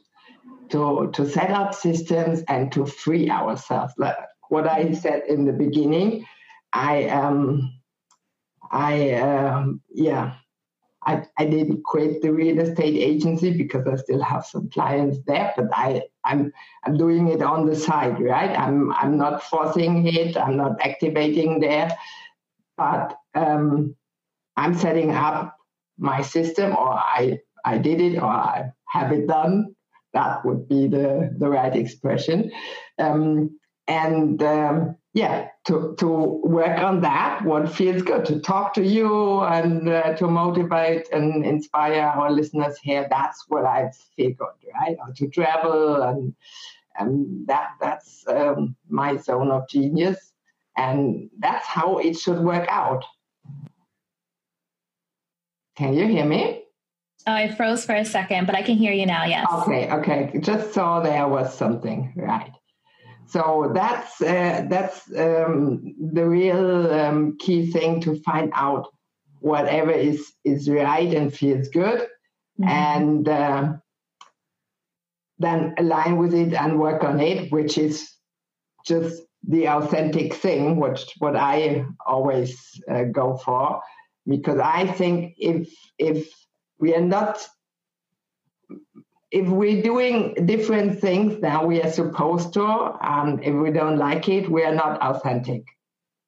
[0.74, 3.94] to to set up systems and to free ourselves.
[3.98, 4.18] Like
[4.50, 6.26] what I said in the beginning,
[6.74, 7.72] I um
[8.72, 10.36] I um, yeah,
[11.06, 15.54] I, I didn't quit the real estate agency because I still have some clients there,
[15.56, 16.52] but I I'm
[16.86, 18.58] I'm doing it on the side, right?
[18.58, 21.96] I'm I'm not forcing it, I'm not activating there,
[22.78, 23.96] but um,
[24.58, 25.56] I'm setting up
[26.00, 29.76] my system, or I I did it, or I have it done.
[30.14, 32.52] That would be the the right expression,
[33.00, 38.84] um, and um, yeah, to, to work on that, what feels good, to talk to
[38.84, 43.08] you and uh, to motivate and inspire our listeners here.
[43.10, 44.98] That's what I feel good, right?
[45.00, 46.36] Or to travel and
[46.98, 50.32] and that that's um, my zone of genius,
[50.78, 53.04] and that's how it should work out.
[55.76, 56.63] Can you hear me?
[57.26, 59.24] Oh, I froze for a second, but I can hear you now.
[59.26, 59.48] Yes.
[59.52, 59.90] Okay.
[59.92, 60.40] Okay.
[60.40, 62.52] Just saw there was something right.
[63.28, 68.88] So that's uh, that's um, the real um, key thing to find out
[69.40, 72.02] whatever is is right and feels good,
[72.60, 72.68] mm-hmm.
[72.68, 73.74] and uh,
[75.40, 78.10] then align with it and work on it, which is
[78.86, 82.58] just the authentic thing, which what I always
[82.90, 83.82] uh, go for,
[84.28, 86.30] because I think if if
[86.84, 87.48] we are not
[89.32, 92.66] if we're doing different things than we are supposed to,
[93.02, 95.64] and if we don't like it, we are not authentic,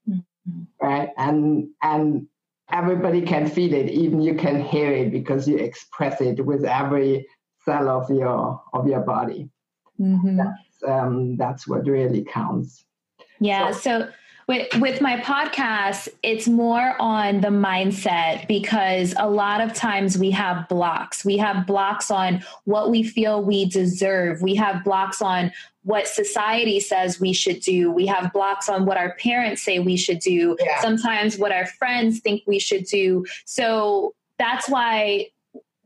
[0.09, 0.61] mm-hmm.
[0.81, 1.09] right?
[1.17, 2.27] And and
[2.71, 7.27] everybody can feel it, even you can hear it because you express it with every
[7.65, 9.49] cell of your of your body.
[9.99, 10.37] Mm-hmm.
[10.37, 12.85] That's um, that's what really counts.
[13.41, 13.71] Yeah.
[13.71, 14.07] so, so
[14.47, 20.31] with with my podcast it's more on the mindset because a lot of times we
[20.31, 21.25] have blocks.
[21.25, 24.41] We have blocks on what we feel we deserve.
[24.41, 25.51] We have blocks on
[25.83, 27.91] what society says we should do.
[27.91, 30.57] We have blocks on what our parents say we should do.
[30.59, 30.81] Yeah.
[30.81, 33.25] sometimes what our friends think we should do.
[33.45, 35.27] So that's why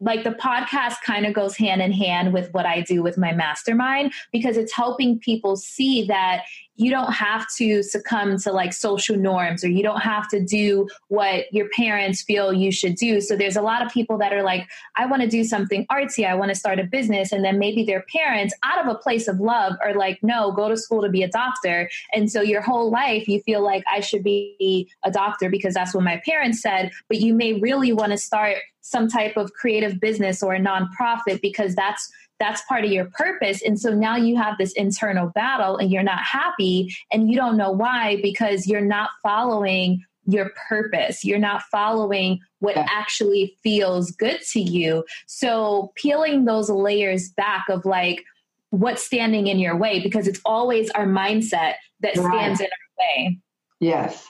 [0.02, 3.34] like the podcast kind of goes hand in hand with what I do with my
[3.34, 6.43] mastermind because it's helping people see that
[6.80, 10.88] you don't have to succumb to like social norms or you don't have to do
[11.10, 13.20] what your parents feel you should do.
[13.20, 14.65] So there's a lot of people that are like,
[14.96, 17.34] I want to do something artsy, I want to start a business.
[17.34, 20.70] And then maybe their parents, out of a place of love, are like, no, go
[20.70, 21.89] to school to be a doctor.
[22.13, 25.94] And so your whole life you feel like I should be a doctor because that's
[25.94, 26.92] what my parents said.
[27.10, 28.56] But you may really want to start
[28.89, 33.62] some type of creative business or a nonprofit because that's that's part of your purpose.
[33.62, 37.58] And so now you have this internal battle and you're not happy and you don't
[37.58, 41.25] know why because you're not following your purpose.
[41.25, 45.04] You're not following what actually feels good to you.
[45.28, 48.23] So peeling those layers back of like,
[48.71, 52.15] what's standing in your way because it's always our mindset that right.
[52.15, 53.39] stands in our way.
[53.80, 54.28] Yes.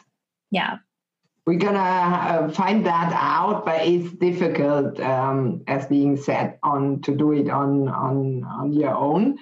[0.51, 0.77] Yeah.
[1.49, 7.11] We're gonna uh, find that out, but it's difficult, um, as being said, on to
[7.15, 9.39] do it on on on your own.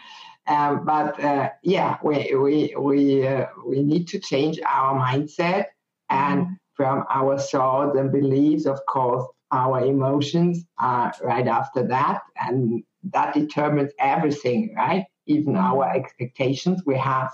[0.47, 5.65] Uh, but uh, yeah, we we we uh, we need to change our mindset
[6.09, 6.53] and mm-hmm.
[6.75, 13.33] from our thoughts and beliefs, of course, our emotions are right after that, and that
[13.33, 15.03] determines everything, right?
[15.25, 15.71] Even mm-hmm.
[15.73, 17.31] our expectations we have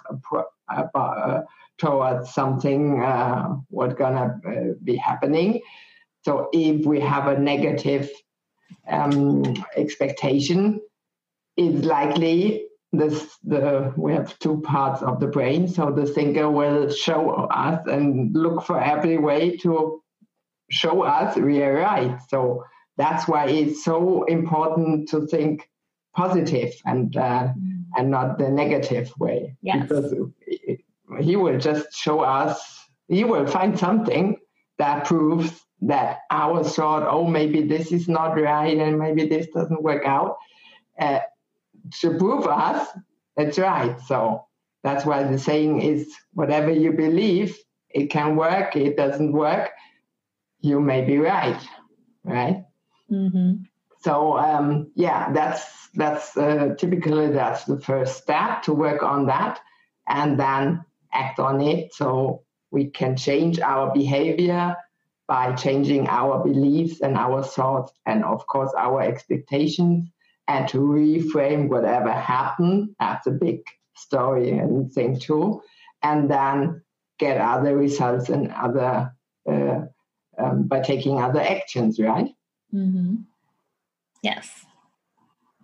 [0.67, 1.45] about,
[1.77, 5.61] towards something uh, what's gonna uh, be happening.
[6.23, 8.09] So if we have a negative
[8.87, 9.43] um,
[9.75, 10.81] expectation,
[11.57, 15.67] it's likely this the we have two parts of the brain.
[15.67, 20.01] So the thinker will show us and look for every way to
[20.69, 22.17] show us we are right.
[22.29, 22.63] So
[22.97, 25.67] that's why it's so important to think
[26.15, 27.49] positive and uh,
[27.97, 29.81] and not the negative way yes.
[29.81, 30.13] because
[31.19, 34.37] he will just show us he will find something
[34.77, 39.83] that proves that our thought oh maybe this is not right and maybe this doesn't
[39.83, 40.37] work out
[40.99, 41.19] uh,
[41.91, 42.87] to prove us
[43.35, 43.99] it's right.
[44.01, 44.45] So
[44.83, 47.57] that's why the saying is whatever you believe
[47.89, 49.71] it can work it doesn't work
[50.59, 51.61] you may be right
[52.23, 52.63] right?
[53.11, 53.63] Mm-hmm.
[54.01, 59.59] so um, yeah that's that's uh, typically that's the first step to work on that.
[60.07, 64.75] And then act on it so we can change our behavior
[65.27, 70.09] by changing our beliefs and our thoughts and of course our expectations
[70.47, 72.95] and to reframe whatever happened.
[72.99, 73.61] That's a big
[73.95, 75.61] story and thing too.
[76.01, 76.81] And then
[77.19, 79.13] get other results and other
[79.49, 79.81] uh,
[80.37, 82.29] um, by taking other actions right?
[82.73, 83.15] Mm-hmm.
[84.23, 84.65] yes.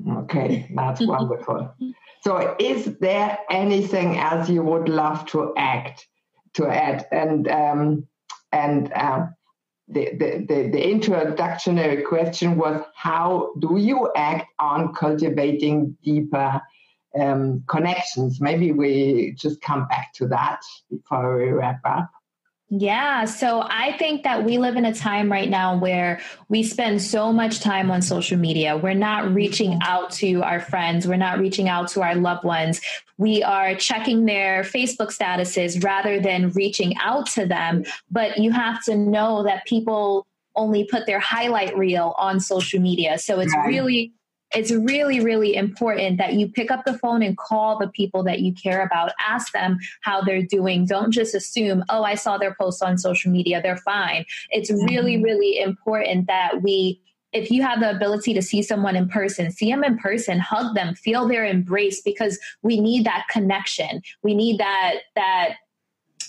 [0.07, 1.73] Okay, that's wonderful.
[2.21, 6.07] So, is there anything else you would love to act
[6.53, 7.07] to add?
[7.11, 8.07] And um,
[8.51, 9.27] and uh,
[9.87, 16.61] the, the, the the introductory question was, how do you act on cultivating deeper
[17.19, 18.41] um, connections?
[18.41, 22.11] Maybe we just come back to that before we wrap up.
[22.71, 27.01] Yeah, so I think that we live in a time right now where we spend
[27.01, 28.77] so much time on social media.
[28.77, 29.81] We're not reaching mm-hmm.
[29.81, 32.79] out to our friends, we're not reaching out to our loved ones.
[33.17, 37.85] We are checking their Facebook statuses rather than reaching out to them.
[38.11, 43.17] But you have to know that people only put their highlight reel on social media.
[43.17, 44.13] So it's really
[44.53, 48.39] it's really, really important that you pick up the phone and call the people that
[48.39, 49.11] you care about.
[49.25, 50.85] Ask them how they're doing.
[50.85, 54.25] Don't just assume, oh, I saw their post on social media, they're fine.
[54.49, 55.23] It's really, mm-hmm.
[55.23, 59.69] really important that we if you have the ability to see someone in person, see
[59.69, 64.01] them in person, hug them, feel their embrace because we need that connection.
[64.23, 65.55] We need that that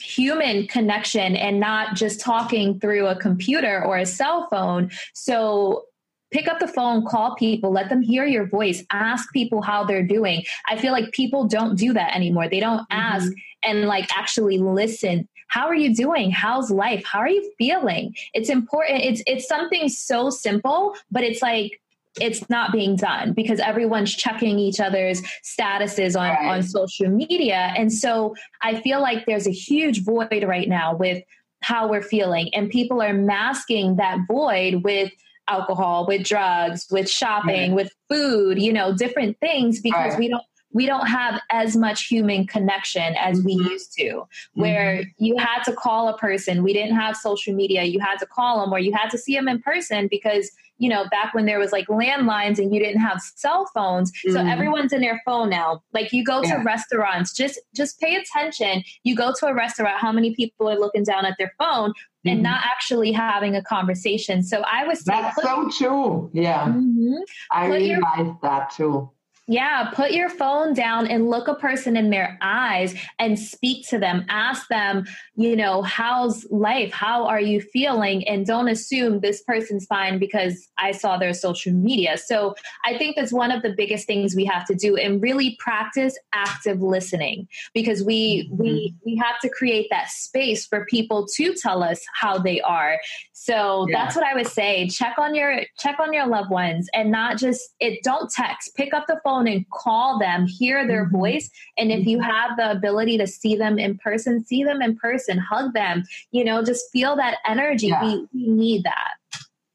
[0.00, 4.90] human connection and not just talking through a computer or a cell phone.
[5.14, 5.84] So
[6.30, 10.06] pick up the phone, call people, let them hear your voice, ask people how they're
[10.06, 10.44] doing.
[10.68, 12.48] I feel like people don't do that anymore.
[12.48, 12.98] They don't mm-hmm.
[12.98, 15.28] ask and like actually listen.
[15.48, 16.30] How are you doing?
[16.30, 17.04] How's life?
[17.04, 18.14] How are you feeling?
[18.34, 19.02] It's important.
[19.02, 21.80] It's it's something so simple, but it's like
[22.20, 26.56] it's not being done because everyone's checking each other's statuses on, right.
[26.56, 27.72] on social media.
[27.76, 31.22] And so I feel like there's a huge void right now with
[31.62, 32.52] how we're feeling.
[32.54, 35.12] And people are masking that void with
[35.48, 40.18] alcohol, with drugs, with shopping, with food, you know, different things because right.
[40.18, 43.70] we don't we don't have as much human connection as we mm-hmm.
[43.70, 44.22] used to
[44.54, 45.24] where mm-hmm.
[45.24, 48.60] you had to call a person we didn't have social media you had to call
[48.60, 51.58] them or you had to see them in person because you know, back when there
[51.58, 54.10] was like landlines and you didn't have cell phones.
[54.10, 54.32] Mm-hmm.
[54.32, 55.82] So everyone's in their phone now.
[55.92, 58.82] Like you go to restaurants, just just pay attention.
[59.04, 61.92] You go to a restaurant, how many people are looking down at their phone
[62.26, 62.34] mm-hmm.
[62.34, 64.42] and not actually having a conversation.
[64.42, 66.30] So I was That's put, so true.
[66.32, 66.66] Yeah.
[66.66, 67.22] Mm-hmm.
[67.50, 69.10] I realized that too.
[69.50, 73.98] Yeah, put your phone down and look a person in their eyes and speak to
[73.98, 74.24] them.
[74.28, 76.92] Ask them, you know, how's life?
[76.92, 78.24] How are you feeling?
[78.28, 82.16] And don't assume this person's fine because I saw their social media.
[82.16, 85.56] So I think that's one of the biggest things we have to do and really
[85.58, 88.62] practice active listening because we mm-hmm.
[88.62, 93.00] we we have to create that space for people to tell us how they are.
[93.32, 93.98] So yeah.
[93.98, 94.86] that's what I would say.
[94.86, 98.76] Check on your check on your loved ones and not just it don't text.
[98.76, 101.16] Pick up the phone and call them, hear their mm-hmm.
[101.16, 101.50] voice.
[101.78, 102.30] And if you mm-hmm.
[102.30, 106.44] have the ability to see them in person, see them in person, hug them, you
[106.44, 107.88] know, just feel that energy.
[107.88, 108.04] Yeah.
[108.04, 109.14] We, we need that.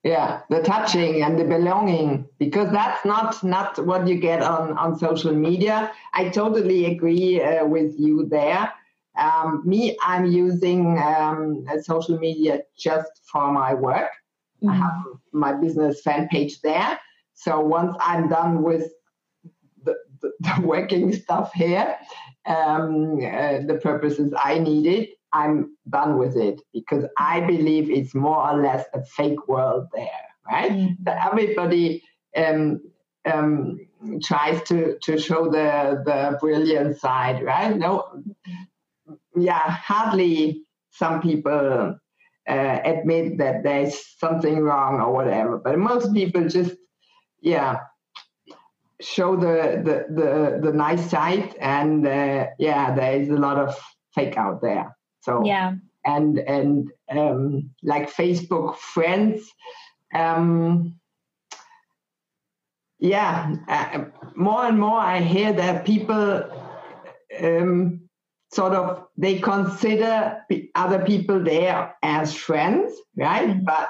[0.06, 4.98] yeah the touching and the belonging because that's not not what you get on on
[4.98, 8.72] social media i totally agree uh, with you there
[9.18, 14.12] um, me i'm using um, social media just for my work
[14.64, 14.70] mm-hmm.
[14.70, 17.00] i have my business fan page there
[17.34, 18.92] so once i'm done with
[20.22, 21.96] the, working stuff here
[22.46, 28.50] um, uh, the purposes i needed I'm done with it because I believe it's more
[28.50, 30.72] or less a fake world there, right?
[30.72, 30.96] Mm.
[31.04, 32.04] That everybody
[32.38, 32.80] um,
[33.26, 33.80] um,
[34.24, 37.76] tries to, to show the, the brilliant side, right?
[37.76, 38.24] No,
[39.36, 41.98] yeah, hardly some people
[42.48, 46.78] uh, admit that there's something wrong or whatever, but most people just,
[47.42, 47.80] yeah,
[49.02, 53.76] show the the the, the nice side, and uh, yeah, there is a lot of
[54.14, 54.96] fake out there.
[55.22, 55.74] So yeah,
[56.06, 59.42] and and um, like Facebook friends.
[60.14, 61.00] Um,
[63.00, 66.50] yeah, uh, more and more I hear that people
[67.44, 68.10] um,
[68.54, 70.42] sort of they consider
[70.76, 73.50] other people there as friends, right?
[73.50, 73.66] Mm-hmm.
[73.66, 73.90] But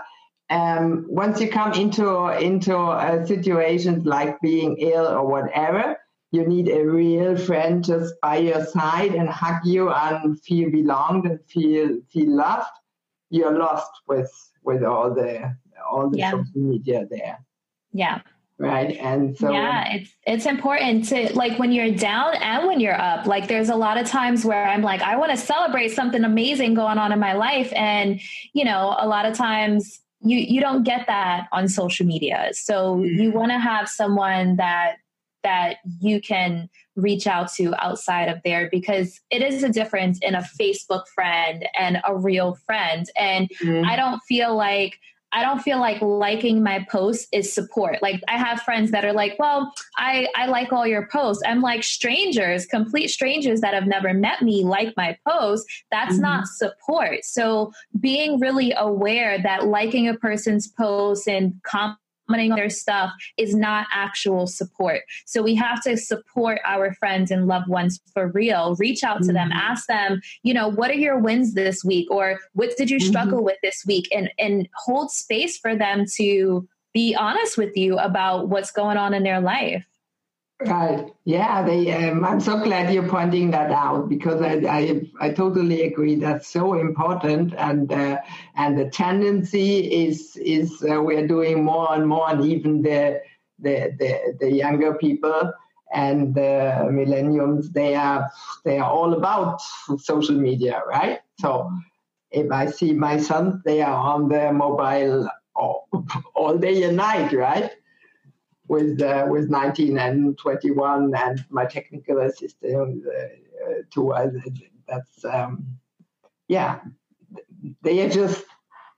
[0.50, 5.98] um, once you come into into uh, situations like being ill or whatever,
[6.32, 11.26] you need a real friend just by your side and hug you and feel belonged
[11.26, 12.68] and feel feel loved,
[13.30, 14.32] you're lost with
[14.64, 15.56] with all the
[15.90, 16.32] all the yeah.
[16.32, 17.40] social media there.
[17.92, 18.22] Yeah.
[18.58, 18.96] Right.
[18.98, 23.26] And so Yeah, it's it's important to like when you're down and when you're up.
[23.26, 26.74] Like there's a lot of times where I'm like, I want to celebrate something amazing
[26.74, 27.74] going on in my life.
[27.76, 28.22] And,
[28.54, 32.50] you know, a lot of times you you don't get that on social media.
[32.54, 33.22] So mm-hmm.
[33.22, 34.98] you want to have someone that
[35.44, 40.34] that you can reach out to outside of there because it is a difference in
[40.34, 43.06] a Facebook friend and a real friend.
[43.16, 43.88] And mm-hmm.
[43.88, 45.00] I don't feel like
[45.36, 48.02] I don't feel like liking my posts is support.
[48.02, 51.44] Like I have friends that are like, well, I, I like all your posts.
[51.46, 55.84] I'm like strangers, complete strangers that have never met me like my posts.
[55.92, 56.22] That's mm-hmm.
[56.22, 57.26] not support.
[57.26, 61.98] So being really aware that liking a person's post and on
[62.28, 65.02] their stuff is not actual support.
[65.26, 68.76] So we have to support our friends and loved ones for real.
[68.76, 69.34] Reach out to mm-hmm.
[69.34, 72.98] them, ask them, you know, what are your wins this week or what did you
[72.98, 73.08] mm-hmm.
[73.08, 73.46] struggle mm-hmm.
[73.46, 78.48] with this week and and hold space for them to be honest with you about
[78.48, 79.86] what's going on in their life.
[80.66, 81.14] Right.
[81.26, 81.64] Yeah.
[81.64, 81.92] They.
[81.92, 86.16] Um, I'm so glad you're pointing that out because I, I, I totally agree.
[86.16, 88.18] That's so important, and uh,
[88.56, 93.22] and the tendency is is uh, we're doing more and more, and even the
[93.60, 95.54] the the, the younger people
[95.94, 98.32] and the millennials, they are
[98.64, 99.62] they are all about
[100.00, 101.20] social media, right?
[101.40, 101.70] So
[102.32, 105.88] if I see my son, they are on their mobile all,
[106.36, 107.72] all day and night, right?
[108.68, 114.14] With uh, with 19 and 21 and my technical assistant uh, too.
[114.14, 114.30] Uh,
[114.88, 115.66] that's um,
[116.48, 116.80] yeah,
[117.82, 118.44] they are just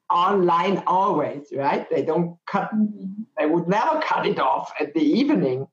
[0.09, 1.89] online always, right?
[1.89, 2.69] They don't cut.
[3.37, 5.67] They would never cut it off at the evening,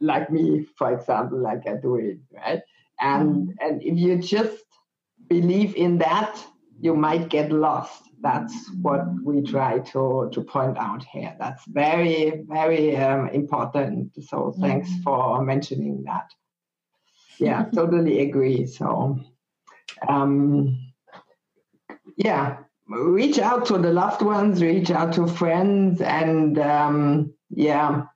[0.00, 2.62] like me, for example, like I do it, right?
[3.00, 3.66] And mm-hmm.
[3.66, 4.64] and if you just
[5.28, 6.42] believe in that,
[6.80, 11.32] you might get lost that's what we try to, to point out here.
[11.38, 14.12] That's very, very um, important.
[14.24, 15.02] So thanks mm-hmm.
[15.02, 16.28] for mentioning that.
[17.38, 18.66] Yeah, totally agree.
[18.66, 19.20] So,
[20.08, 20.76] um,
[22.16, 22.58] yeah,
[22.88, 28.06] reach out to the loved ones, reach out to friends, and um, yeah,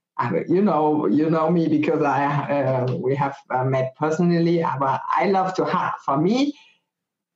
[0.48, 4.64] you know, you know me because I uh, we have uh, met personally.
[4.80, 5.92] But I love to hug.
[6.04, 6.54] For me,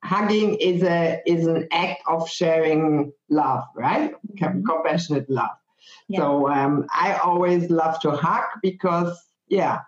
[0.04, 4.12] hugging is a is an act of sharing love, right?
[4.12, 4.64] Mm-hmm.
[4.64, 5.56] Compassionate love.
[6.08, 6.20] Yeah.
[6.20, 9.80] So um, I always love to hug because yeah,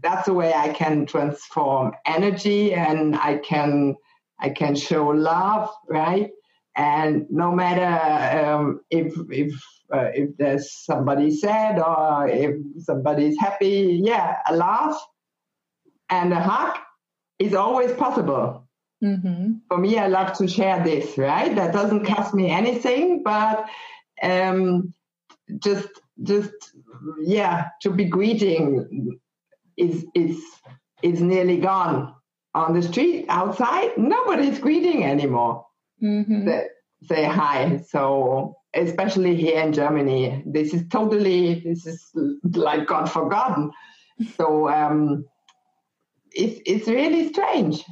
[0.00, 3.96] that's the way I can transform energy and I can
[4.40, 6.30] I can show love, right?
[6.76, 9.52] And no matter um, if if
[9.92, 14.98] uh, if there's somebody sad or if somebody's happy, yeah, a laugh
[16.08, 16.78] and a hug
[17.38, 18.59] is always possible.
[19.02, 19.52] Mm-hmm.
[19.68, 21.54] For me, I love to share this, right?
[21.54, 23.66] That doesn't cost me anything, but
[24.22, 24.92] um,
[25.58, 25.88] just,
[26.22, 26.52] just,
[27.22, 29.18] yeah, to be greeting
[29.76, 30.42] is is
[31.02, 32.14] is nearly gone
[32.54, 33.96] on the street outside.
[33.96, 35.64] Nobody's greeting anymore.
[36.02, 36.46] Mm-hmm.
[36.46, 36.66] Say,
[37.02, 37.78] say hi.
[37.88, 42.10] So especially here in Germany, this is totally this is
[42.44, 43.70] like God forgotten.
[44.36, 45.24] So um,
[46.32, 47.82] it's it's really strange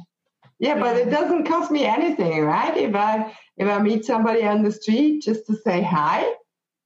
[0.59, 2.75] yeah, but it doesn't cost me anything, right?
[2.75, 6.33] If I if I meet somebody on the street, just to say hi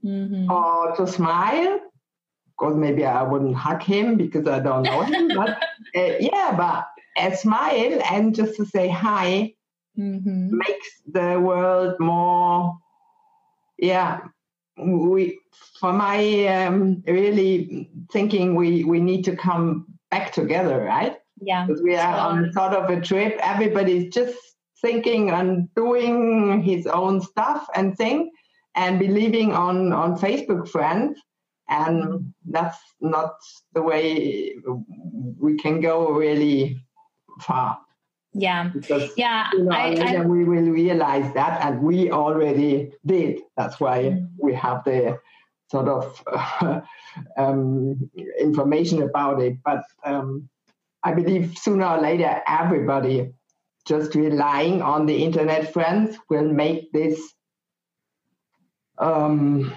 [0.04, 0.50] mm-hmm.
[0.52, 1.76] or to smile.
[1.76, 5.50] Of course, maybe I wouldn't hug him because I don't know him, but
[5.96, 9.54] uh, yeah, but a smile and just to say hi
[9.98, 10.56] mm-hmm.
[10.56, 12.78] makes the world more,
[13.78, 14.20] yeah.
[14.78, 15.40] We,
[15.80, 21.18] for my um, really thinking, we we need to come back together, right?
[21.46, 21.66] Yeah.
[21.66, 23.40] Because we are on sort of a trip.
[23.42, 24.38] Everybody's just
[24.82, 28.32] thinking and doing his own stuff and thing
[28.76, 31.20] and believing on, on Facebook friends.
[31.70, 33.36] And that's not
[33.74, 34.56] the way
[35.40, 36.84] we can go really
[37.42, 37.80] far.
[38.34, 38.70] Yeah.
[38.74, 39.50] Because, yeah.
[39.54, 43.42] You know, I, I, we will realize that, and we already did.
[43.56, 44.26] That's why mm-hmm.
[44.40, 45.20] we have the
[45.70, 46.82] sort of uh,
[47.38, 49.58] um, information about it.
[49.64, 50.50] But um,
[51.04, 53.34] I believe sooner or later, everybody
[53.86, 57.34] just relying on the internet friends will make this.
[58.98, 59.74] Um,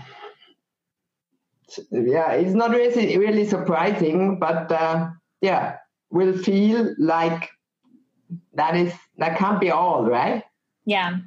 [1.91, 5.09] yeah, it's not really really surprising, but uh,
[5.41, 5.77] yeah,
[6.11, 7.49] will feel like
[8.55, 10.45] that is that can't be all, right?
[10.85, 11.19] Yeah.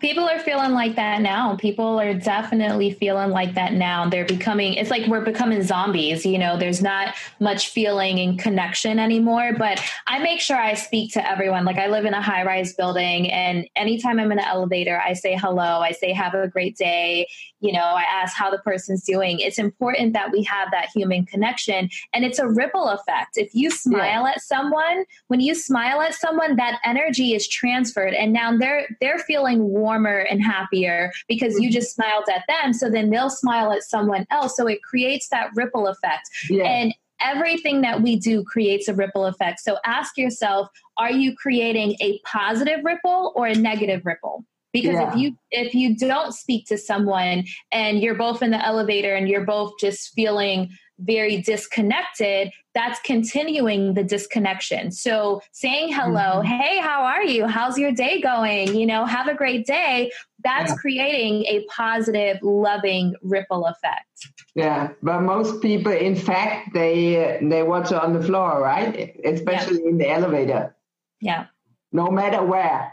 [0.00, 1.56] People are feeling like that now.
[1.56, 4.08] People are definitely feeling like that now.
[4.08, 6.24] They're becoming, it's like we're becoming zombies.
[6.24, 9.52] You know, there's not much feeling and connection anymore.
[9.58, 11.64] But I make sure I speak to everyone.
[11.64, 15.14] Like I live in a high rise building, and anytime I'm in an elevator, I
[15.14, 17.26] say hello, I say have a great day.
[17.60, 19.40] You know, I ask how the person's doing.
[19.40, 21.88] It's important that we have that human connection.
[22.12, 23.38] And it's a ripple effect.
[23.38, 24.32] If you smile yeah.
[24.32, 28.12] at someone, when you smile at someone, that energy is transferred.
[28.12, 31.74] And now they're they're feeling warmer and happier because you mm-hmm.
[31.74, 32.72] just smiled at them.
[32.72, 34.56] So then they'll smile at someone else.
[34.56, 36.28] So it creates that ripple effect.
[36.48, 36.64] Yeah.
[36.64, 39.60] And everything that we do creates a ripple effect.
[39.60, 44.44] So ask yourself, are you creating a positive ripple or a negative ripple?
[44.74, 45.08] because yeah.
[45.08, 49.28] if you if you don't speak to someone and you're both in the elevator and
[49.28, 50.68] you're both just feeling
[50.98, 54.90] very disconnected, that's continuing the disconnection.
[54.90, 56.46] So saying hello, mm-hmm.
[56.46, 57.46] hey, how are you?
[57.46, 58.74] How's your day going?
[58.74, 60.10] You know, have a great day.
[60.42, 60.76] That's yeah.
[60.76, 64.06] creating a positive, loving ripple effect.
[64.54, 69.16] Yeah, but most people, in fact, they they watch on the floor, right?
[69.24, 69.88] Especially yeah.
[69.88, 70.76] in the elevator.
[71.20, 71.46] Yeah.
[71.92, 72.92] No matter where.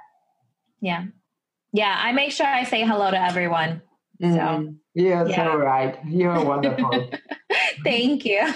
[0.79, 1.05] Yeah.
[1.73, 3.81] Yeah, I make sure I say hello to everyone.
[4.21, 4.35] Mm-hmm.
[4.35, 5.35] So yeah, yeah.
[5.35, 5.97] so right.
[6.05, 7.09] You're wonderful.
[7.83, 8.47] Thank you.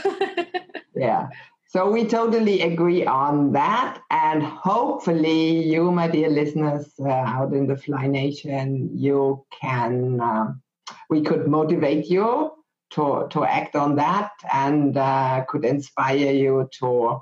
[0.96, 1.28] yeah.
[1.68, 4.00] So we totally agree on that.
[4.10, 10.54] And hopefully, you, my dear listeners uh, out in the Fly Nation, you can, uh,
[11.10, 12.52] we could motivate you
[12.92, 17.20] to, to act on that and uh, could inspire you to,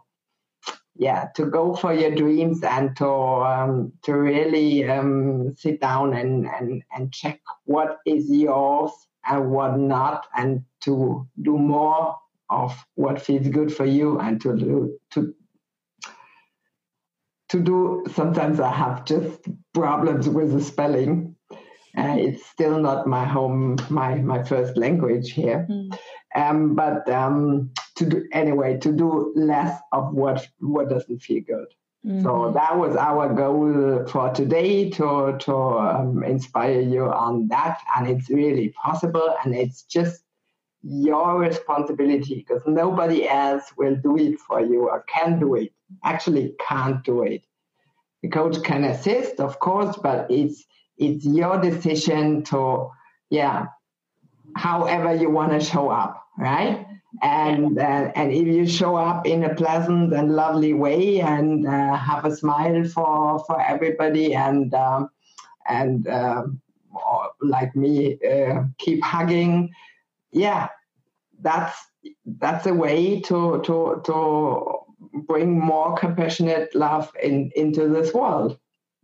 [0.95, 6.45] yeah, to go for your dreams and to, um, to really um, sit down and,
[6.45, 8.91] and, and check what is yours
[9.25, 12.17] and what not, and to do more
[12.49, 15.33] of what feels good for you, and to do to
[17.49, 18.03] to do.
[18.13, 21.35] Sometimes I have just problems with the spelling.
[21.97, 25.65] Uh, it's still not my home, my my first language here.
[25.69, 25.97] Mm.
[26.35, 31.67] Um, but um, to do anyway, to do less of what what doesn't feel good.
[32.05, 32.23] Mm-hmm.
[32.23, 38.07] So that was our goal for today to to um, inspire you on that, and
[38.07, 40.23] it's really possible, and it's just
[40.81, 45.71] your responsibility because nobody else will do it for you or can do it.
[46.03, 47.45] Actually, can't do it.
[48.21, 50.65] The coach can assist, of course, but it's
[50.97, 52.89] it's your decision to
[53.29, 53.67] yeah,
[54.55, 56.85] however you want to show up, right?
[57.21, 61.95] And uh, and if you show up in a pleasant and lovely way and uh,
[61.95, 65.09] have a smile for for everybody and um,
[65.67, 66.43] and uh,
[67.41, 69.69] like me uh, keep hugging
[70.31, 70.67] yeah
[71.41, 71.77] that's
[72.39, 74.79] that's a way to to to
[75.27, 78.57] bring more compassionate love in into this world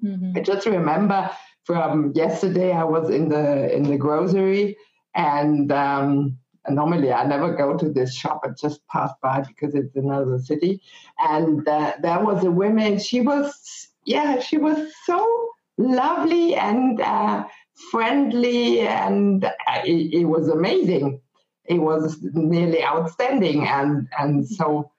[0.03, 0.31] mm-hmm.
[0.35, 1.29] i just remember
[1.63, 4.75] from yesterday i was in the in the grocery
[5.15, 8.41] and um, normally I never go to this shop.
[8.43, 10.81] I just pass by because it's another city.
[11.19, 12.99] And uh, there was a woman.
[12.99, 17.45] She was, yeah, she was so lovely and uh,
[17.91, 21.21] friendly, and uh, it, it, was amazing.
[21.65, 24.91] It was nearly outstanding, and and so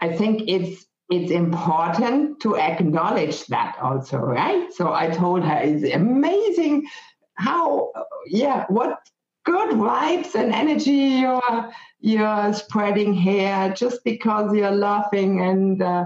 [0.00, 4.72] I think it's it's important to acknowledge that also, right?
[4.72, 6.86] So I told her it's amazing
[7.34, 7.92] how
[8.26, 8.98] yeah what
[9.44, 16.04] good vibes and energy you're you're spreading here just because you're laughing and uh,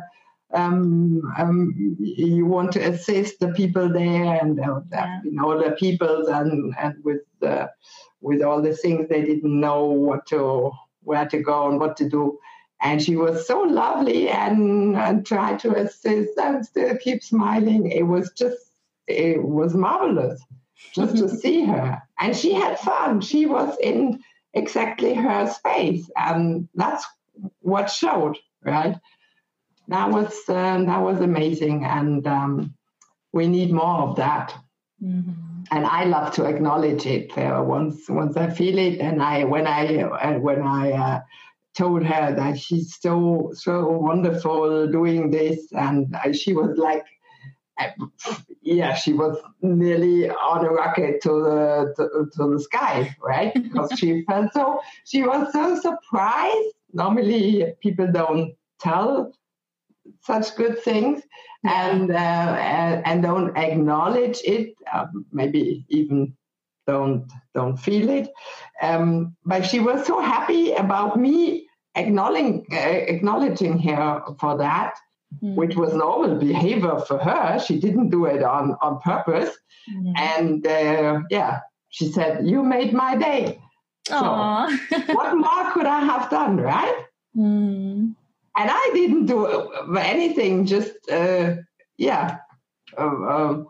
[0.54, 5.20] um, um, you want to assist the people there, and uh, yeah.
[5.24, 7.70] you know the people, and and with the,
[8.20, 10.70] with all the things they didn't know what to
[11.02, 12.38] where to go and what to do.
[12.80, 17.90] And she was so lovely and, and tried to assist and still keep smiling.
[17.90, 18.58] It was just,
[19.06, 20.42] it was marvelous
[20.94, 22.02] just to see her.
[22.18, 23.20] And she had fun.
[23.20, 24.20] She was in
[24.54, 26.10] exactly her space.
[26.16, 27.04] And that's
[27.60, 28.96] what showed, right?
[29.88, 31.84] That was, uh, that was amazing.
[31.84, 32.74] And um,
[33.32, 34.54] we need more of that.
[35.02, 35.32] Mm-hmm.
[35.70, 39.66] And I love to acknowledge it uh, once once I feel it, and I when
[39.66, 41.20] I uh, when I uh,
[41.76, 47.04] told her that she's so so wonderful doing this, and she was like,
[48.62, 53.52] yeah, she was nearly on a rocket to the to, to the sky, right?
[53.62, 56.74] Because she felt so she was so surprised.
[56.92, 59.32] Normally, people don't tell
[60.20, 61.22] such good things
[61.64, 66.34] and uh, and don't acknowledge it uh, maybe even
[66.86, 68.28] don't don't feel it
[68.82, 74.94] um, but she was so happy about me acknowledging uh, acknowledging her for that
[75.42, 75.54] mm.
[75.54, 79.56] which was normal behavior for her she didn't do it on on purpose
[79.90, 80.12] mm.
[80.16, 81.60] and uh, yeah
[81.90, 83.60] she said you made my day
[84.06, 84.20] so
[85.14, 87.04] what more could i have done right
[87.36, 88.14] mm
[88.56, 89.46] and I didn't do
[89.96, 90.66] anything.
[90.66, 91.56] Just uh,
[91.96, 92.38] yeah,
[92.98, 93.64] uh, uh,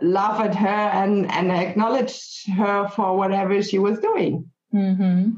[0.00, 4.50] laugh at her and and acknowledge her for whatever she was doing.
[4.74, 5.30] Mm-hmm.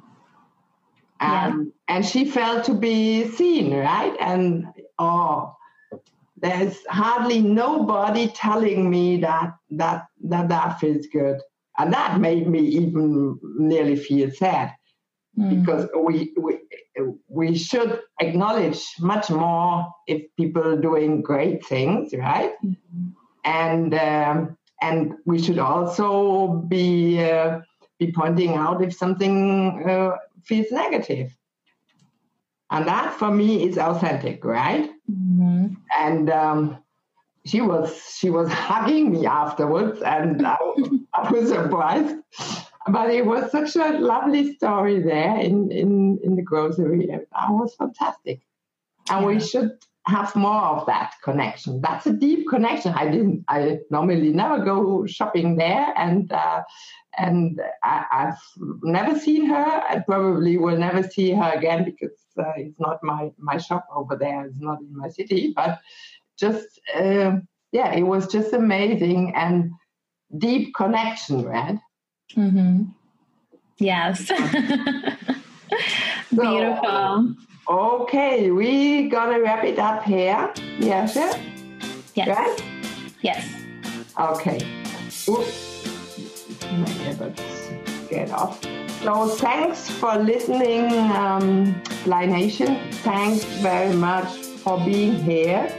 [1.21, 1.55] Yeah.
[1.89, 4.17] and she felt to be seen, right?
[4.21, 4.67] And
[4.99, 5.55] oh,
[6.41, 11.39] there's hardly nobody telling me that that that that feels good,
[11.79, 14.73] and that made me even nearly feel sad
[15.39, 15.61] mm.
[15.61, 16.59] because we, we
[17.29, 22.53] we should acknowledge much more if people are doing great things, right?
[22.65, 23.09] Mm-hmm.
[23.45, 27.61] And um, and we should also be uh,
[27.99, 31.37] be pointing out if something uh, feels negative.
[32.71, 34.91] And that for me is authentic, right?
[35.11, 35.75] Mm-hmm.
[35.99, 36.79] And um,
[37.45, 40.57] she was she was hugging me afterwards, and I,
[41.15, 42.17] I was surprised
[42.89, 47.07] but it was such a lovely story there in, in, in the grocery.
[47.07, 48.41] That was fantastic.
[49.11, 49.27] And yeah.
[49.27, 49.73] we should
[50.07, 51.81] have more of that connection.
[51.81, 52.95] That's a deep connection.
[52.95, 53.45] I didn't.
[53.49, 56.63] I normally never go shopping there, and uh,
[57.19, 58.41] and I, have
[58.83, 59.83] never seen her.
[59.89, 64.17] I probably will never see her again because uh, it's not my my shop over
[64.17, 64.47] there.
[64.47, 65.53] It's not in my city.
[65.55, 65.81] But
[66.39, 67.37] just uh,
[67.73, 69.71] yeah, it was just amazing and
[70.39, 71.79] deep connection, right?
[72.37, 72.85] Mm-hmm.
[73.79, 74.31] Yes.
[76.31, 77.35] Beautiful.
[77.69, 80.53] okay, we gonna wrap it up here.
[80.79, 81.17] Yes.
[82.15, 82.29] Yes.
[82.29, 82.65] Right?
[83.23, 83.47] Yes.
[84.19, 84.61] Okay.
[85.29, 85.70] Oops.
[88.09, 88.63] Get off.
[89.03, 92.79] So thanks for listening, um, Fly Nation.
[93.03, 94.29] Thanks very much
[94.63, 95.73] for being here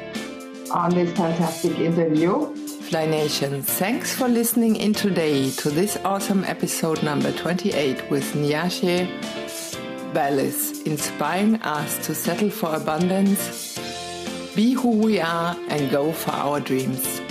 [0.72, 2.56] on this fantastic interview.
[2.56, 9.08] Fly Nation, thanks for listening in today to this awesome episode number 28 with Niashe
[10.14, 13.78] Ballis, inspiring us to settle for abundance,
[14.56, 17.22] be who we are, and go for our dreams.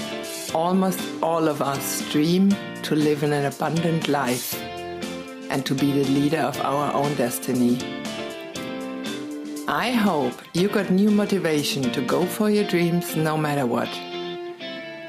[0.54, 2.50] Almost all of us dream
[2.84, 4.54] to live in an abundant life
[5.50, 7.78] and to be the leader of our own destiny.
[9.68, 13.88] I hope you got new motivation to go for your dreams no matter what.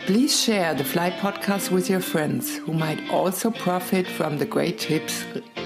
[0.05, 4.79] Please share the Fly podcast with your friends who might also profit from the great
[4.79, 5.23] tips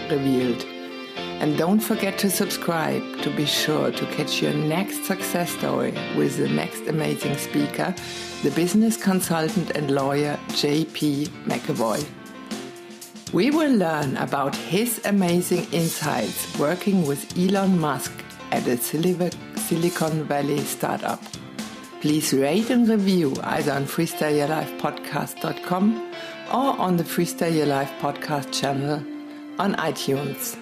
[0.10, 0.74] revealed.
[1.41, 6.38] And don't forget to subscribe to be sure to catch your next success story with
[6.38, 7.93] the next amazing speaker,
[8.41, 12.05] the business consultant and lawyer JP McAvoy.
[13.33, 18.13] We will learn about his amazing insights working with Elon Musk
[18.51, 21.21] at a Silicon Valley startup.
[22.01, 26.11] Please rate and review either on freestyleyourlifepodcast.com
[26.53, 29.03] or on the Freestyle Your Life podcast channel
[29.59, 30.55] on iTunes.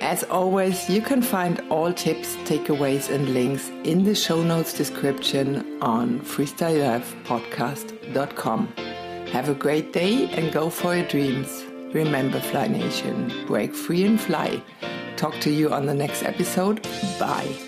[0.00, 5.82] As always, you can find all tips, takeaways, and links in the show notes description
[5.82, 8.66] on freestyleyourlifepodcast.com.
[9.32, 11.64] Have a great day and go for your dreams.
[11.92, 14.62] Remember, Fly Nation, break free and fly.
[15.16, 16.86] Talk to you on the next episode.
[17.18, 17.67] Bye.